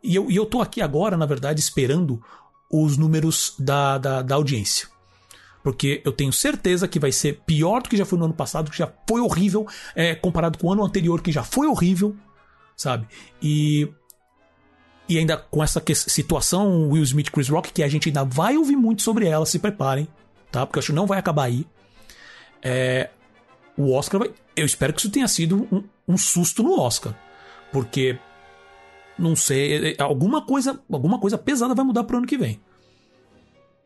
e, 0.03 0.15
eu, 0.15 0.29
e 0.31 0.35
eu 0.35 0.45
tô 0.45 0.61
aqui 0.61 0.81
agora, 0.81 1.17
na 1.17 1.25
verdade, 1.25 1.59
esperando 1.59 2.23
os 2.71 2.97
números 2.97 3.55
da, 3.59 3.97
da, 3.97 4.21
da 4.21 4.35
audiência. 4.35 4.87
Porque 5.61 6.01
eu 6.05 6.11
tenho 6.11 6.31
certeza 6.31 6.87
que 6.87 6.99
vai 6.99 7.11
ser 7.11 7.41
pior 7.45 7.81
do 7.81 7.89
que 7.89 7.97
já 7.97 8.05
foi 8.05 8.17
no 8.17 8.25
ano 8.25 8.33
passado, 8.33 8.71
que 8.71 8.77
já 8.77 8.91
foi 9.07 9.19
horrível, 9.19 9.67
é, 9.93 10.15
comparado 10.15 10.57
com 10.57 10.67
o 10.67 10.71
ano 10.71 10.85
anterior, 10.85 11.21
que 11.21 11.31
já 11.31 11.43
foi 11.43 11.67
horrível, 11.67 12.15
sabe? 12.75 13.07
E 13.41 13.91
e 15.09 15.17
ainda 15.17 15.35
com 15.35 15.63
essa 15.63 15.83
situação 15.95 16.87
Will 16.89 17.01
Smith 17.01 17.31
Chris 17.31 17.49
Rock, 17.49 17.73
que 17.73 17.81
a 17.81 17.87
gente 17.87 18.07
ainda 18.07 18.23
vai 18.23 18.55
ouvir 18.55 18.75
muito 18.75 19.01
sobre 19.01 19.25
ela, 19.25 19.43
se 19.43 19.57
preparem, 19.57 20.07
tá? 20.51 20.67
Porque 20.67 20.77
eu 20.77 20.81
acho 20.81 20.91
que 20.91 20.95
não 20.95 21.07
vai 21.07 21.17
acabar 21.17 21.45
aí. 21.45 21.65
É, 22.61 23.09
o 23.75 23.91
Oscar 23.91 24.19
vai. 24.19 24.31
Eu 24.55 24.67
espero 24.67 24.93
que 24.93 24.99
isso 24.99 25.09
tenha 25.09 25.27
sido 25.27 25.67
um, 25.71 25.83
um 26.07 26.17
susto 26.17 26.61
no 26.61 26.79
Oscar. 26.79 27.15
Porque. 27.71 28.19
Não 29.17 29.35
sei. 29.35 29.73
É, 29.73 29.91
é, 29.93 30.01
alguma 30.03 30.45
coisa, 30.45 30.79
alguma 30.91 31.19
coisa 31.19 31.39
pesada 31.39 31.73
vai 31.73 31.83
mudar 31.83 32.03
pro 32.03 32.17
ano 32.17 32.27
que 32.27 32.37
vem. 32.37 32.61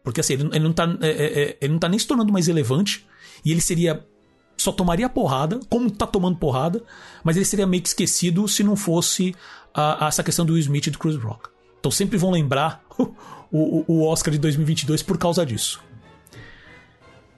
Porque 0.04 0.20
assim, 0.20 0.34
ele, 0.34 0.48
ele 0.48 0.60
não 0.60 0.74
tá, 0.74 0.86
é, 1.00 1.08
é, 1.10 1.58
ele 1.62 1.72
não 1.72 1.80
tá 1.80 1.88
nem 1.88 1.98
se 1.98 2.06
tornando 2.06 2.34
mais 2.34 2.48
relevante. 2.48 3.08
E 3.46 3.52
ele 3.52 3.62
seria 3.62 4.06
só 4.58 4.72
tomaria 4.72 5.10
porrada, 5.10 5.60
como 5.70 5.90
tá 5.90 6.08
tomando 6.08 6.38
porrada, 6.38 6.84
mas 7.24 7.36
ele 7.36 7.46
seria 7.46 7.68
meio 7.68 7.82
que 7.82 7.90
esquecido 7.90 8.48
se 8.48 8.64
não 8.64 8.76
fosse 8.76 9.36
a, 9.74 10.06
a 10.06 10.08
essa 10.08 10.24
questão 10.24 10.46
do 10.46 10.54
Will 10.54 10.62
Smith 10.62 10.88
e 10.88 10.92
do 10.92 11.00
Chris 11.00 11.16
Rock. 11.16 11.50
Então 11.80 11.92
sempre 11.92 12.18
vão 12.18 12.32
lembrar 12.32 12.84
o, 12.98 13.06
o, 13.52 13.86
o 13.88 14.08
Oscar 14.08 14.32
de 14.32 14.40
2022 14.40 15.04
por 15.04 15.18
causa 15.18 15.46
disso. 15.46 15.82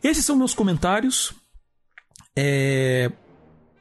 Esses 0.04 0.24
são 0.24 0.36
meus 0.36 0.54
comentários. 0.54 1.34
É... 2.36 3.12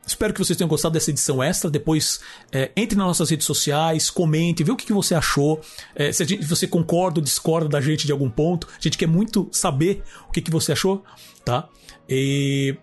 Espero 0.07 0.35
que 0.35 0.39
vocês 0.39 0.57
tenham 0.57 0.69
gostado 0.69 0.93
dessa 0.93 1.11
edição 1.11 1.43
extra. 1.43 1.71
Depois 1.71 2.21
é, 2.53 2.71
entre 2.77 2.97
nas 2.97 3.07
nossas 3.07 3.31
redes 3.31 3.47
sociais, 3.47 4.11
comente, 4.11 4.63
vê 4.63 4.71
o 4.71 4.77
que, 4.77 4.87
que 4.87 4.93
você 4.93 5.15
achou. 5.15 5.61
É, 5.95 6.13
se 6.13 6.25
gente, 6.25 6.47
você 6.47 6.67
concorda 6.67 7.21
ou 7.21 7.25
discorda 7.25 7.69
da 7.69 7.81
gente 7.81 8.07
de 8.07 8.13
algum 8.13 8.31
ponto. 8.31 8.69
A 8.71 8.81
gente 8.81 8.99
quer 8.99 9.07
muito 9.07 9.49
saber 9.51 10.03
o 10.29 10.33
que, 10.33 10.43
que 10.43 10.51
você 10.51 10.73
achou, 10.73 11.03
tá? 11.45 11.69
E 12.09 12.77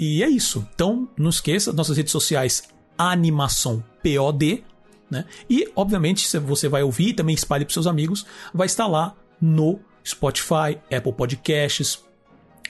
e 0.00 0.24
é 0.24 0.28
isso. 0.30 0.66
Então, 0.74 1.06
não 1.14 1.28
esqueça, 1.28 1.74
nossas 1.74 1.98
redes 1.98 2.10
sociais, 2.10 2.62
Animação 2.96 3.84
POD, 4.02 4.64
né? 5.10 5.26
E, 5.48 5.70
obviamente, 5.76 6.26
se 6.26 6.38
você 6.38 6.68
vai 6.68 6.82
ouvir 6.82 7.08
e 7.08 7.12
também 7.12 7.34
espalhe 7.34 7.66
para 7.66 7.74
seus 7.74 7.86
amigos, 7.86 8.24
vai 8.54 8.64
estar 8.64 8.86
lá 8.86 9.14
no 9.38 9.78
Spotify, 10.06 10.78
Apple 10.90 11.12
Podcasts, 11.12 12.02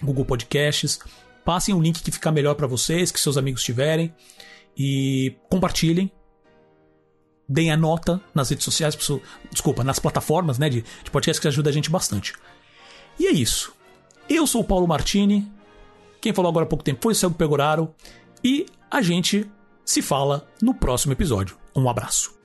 Google 0.02 0.24
Podcasts. 0.24 0.98
Passem 1.44 1.72
o 1.72 1.80
link 1.80 2.02
que 2.02 2.10
ficar 2.10 2.32
melhor 2.32 2.56
para 2.56 2.66
vocês, 2.66 3.12
que 3.12 3.20
seus 3.20 3.36
amigos 3.36 3.62
tiverem. 3.62 4.12
E 4.76 5.36
compartilhem. 5.48 6.10
Deem 7.48 7.70
a 7.70 7.76
nota 7.76 8.20
nas 8.34 8.50
redes 8.50 8.64
sociais, 8.64 8.96
desculpa, 9.50 9.84
nas 9.84 9.98
plataformas 9.98 10.58
né, 10.58 10.68
de, 10.68 10.82
de 10.82 11.10
podcast 11.10 11.40
que 11.40 11.48
ajuda 11.48 11.70
a 11.70 11.72
gente 11.72 11.90
bastante. 11.90 12.32
E 13.18 13.26
é 13.26 13.32
isso. 13.32 13.72
Eu 14.28 14.46
sou 14.46 14.62
o 14.62 14.64
Paulo 14.64 14.86
Martini. 14.88 15.59
Quem 16.20 16.32
falou 16.32 16.50
agora 16.50 16.64
há 16.64 16.68
pouco 16.68 16.84
tempo 16.84 17.00
foi 17.02 17.12
o 17.12 17.16
Celso 17.16 17.36
Pegoraro. 17.36 17.94
E 18.44 18.66
a 18.90 19.02
gente 19.02 19.50
se 19.84 20.02
fala 20.02 20.46
no 20.62 20.74
próximo 20.74 21.12
episódio. 21.12 21.56
Um 21.74 21.88
abraço. 21.88 22.38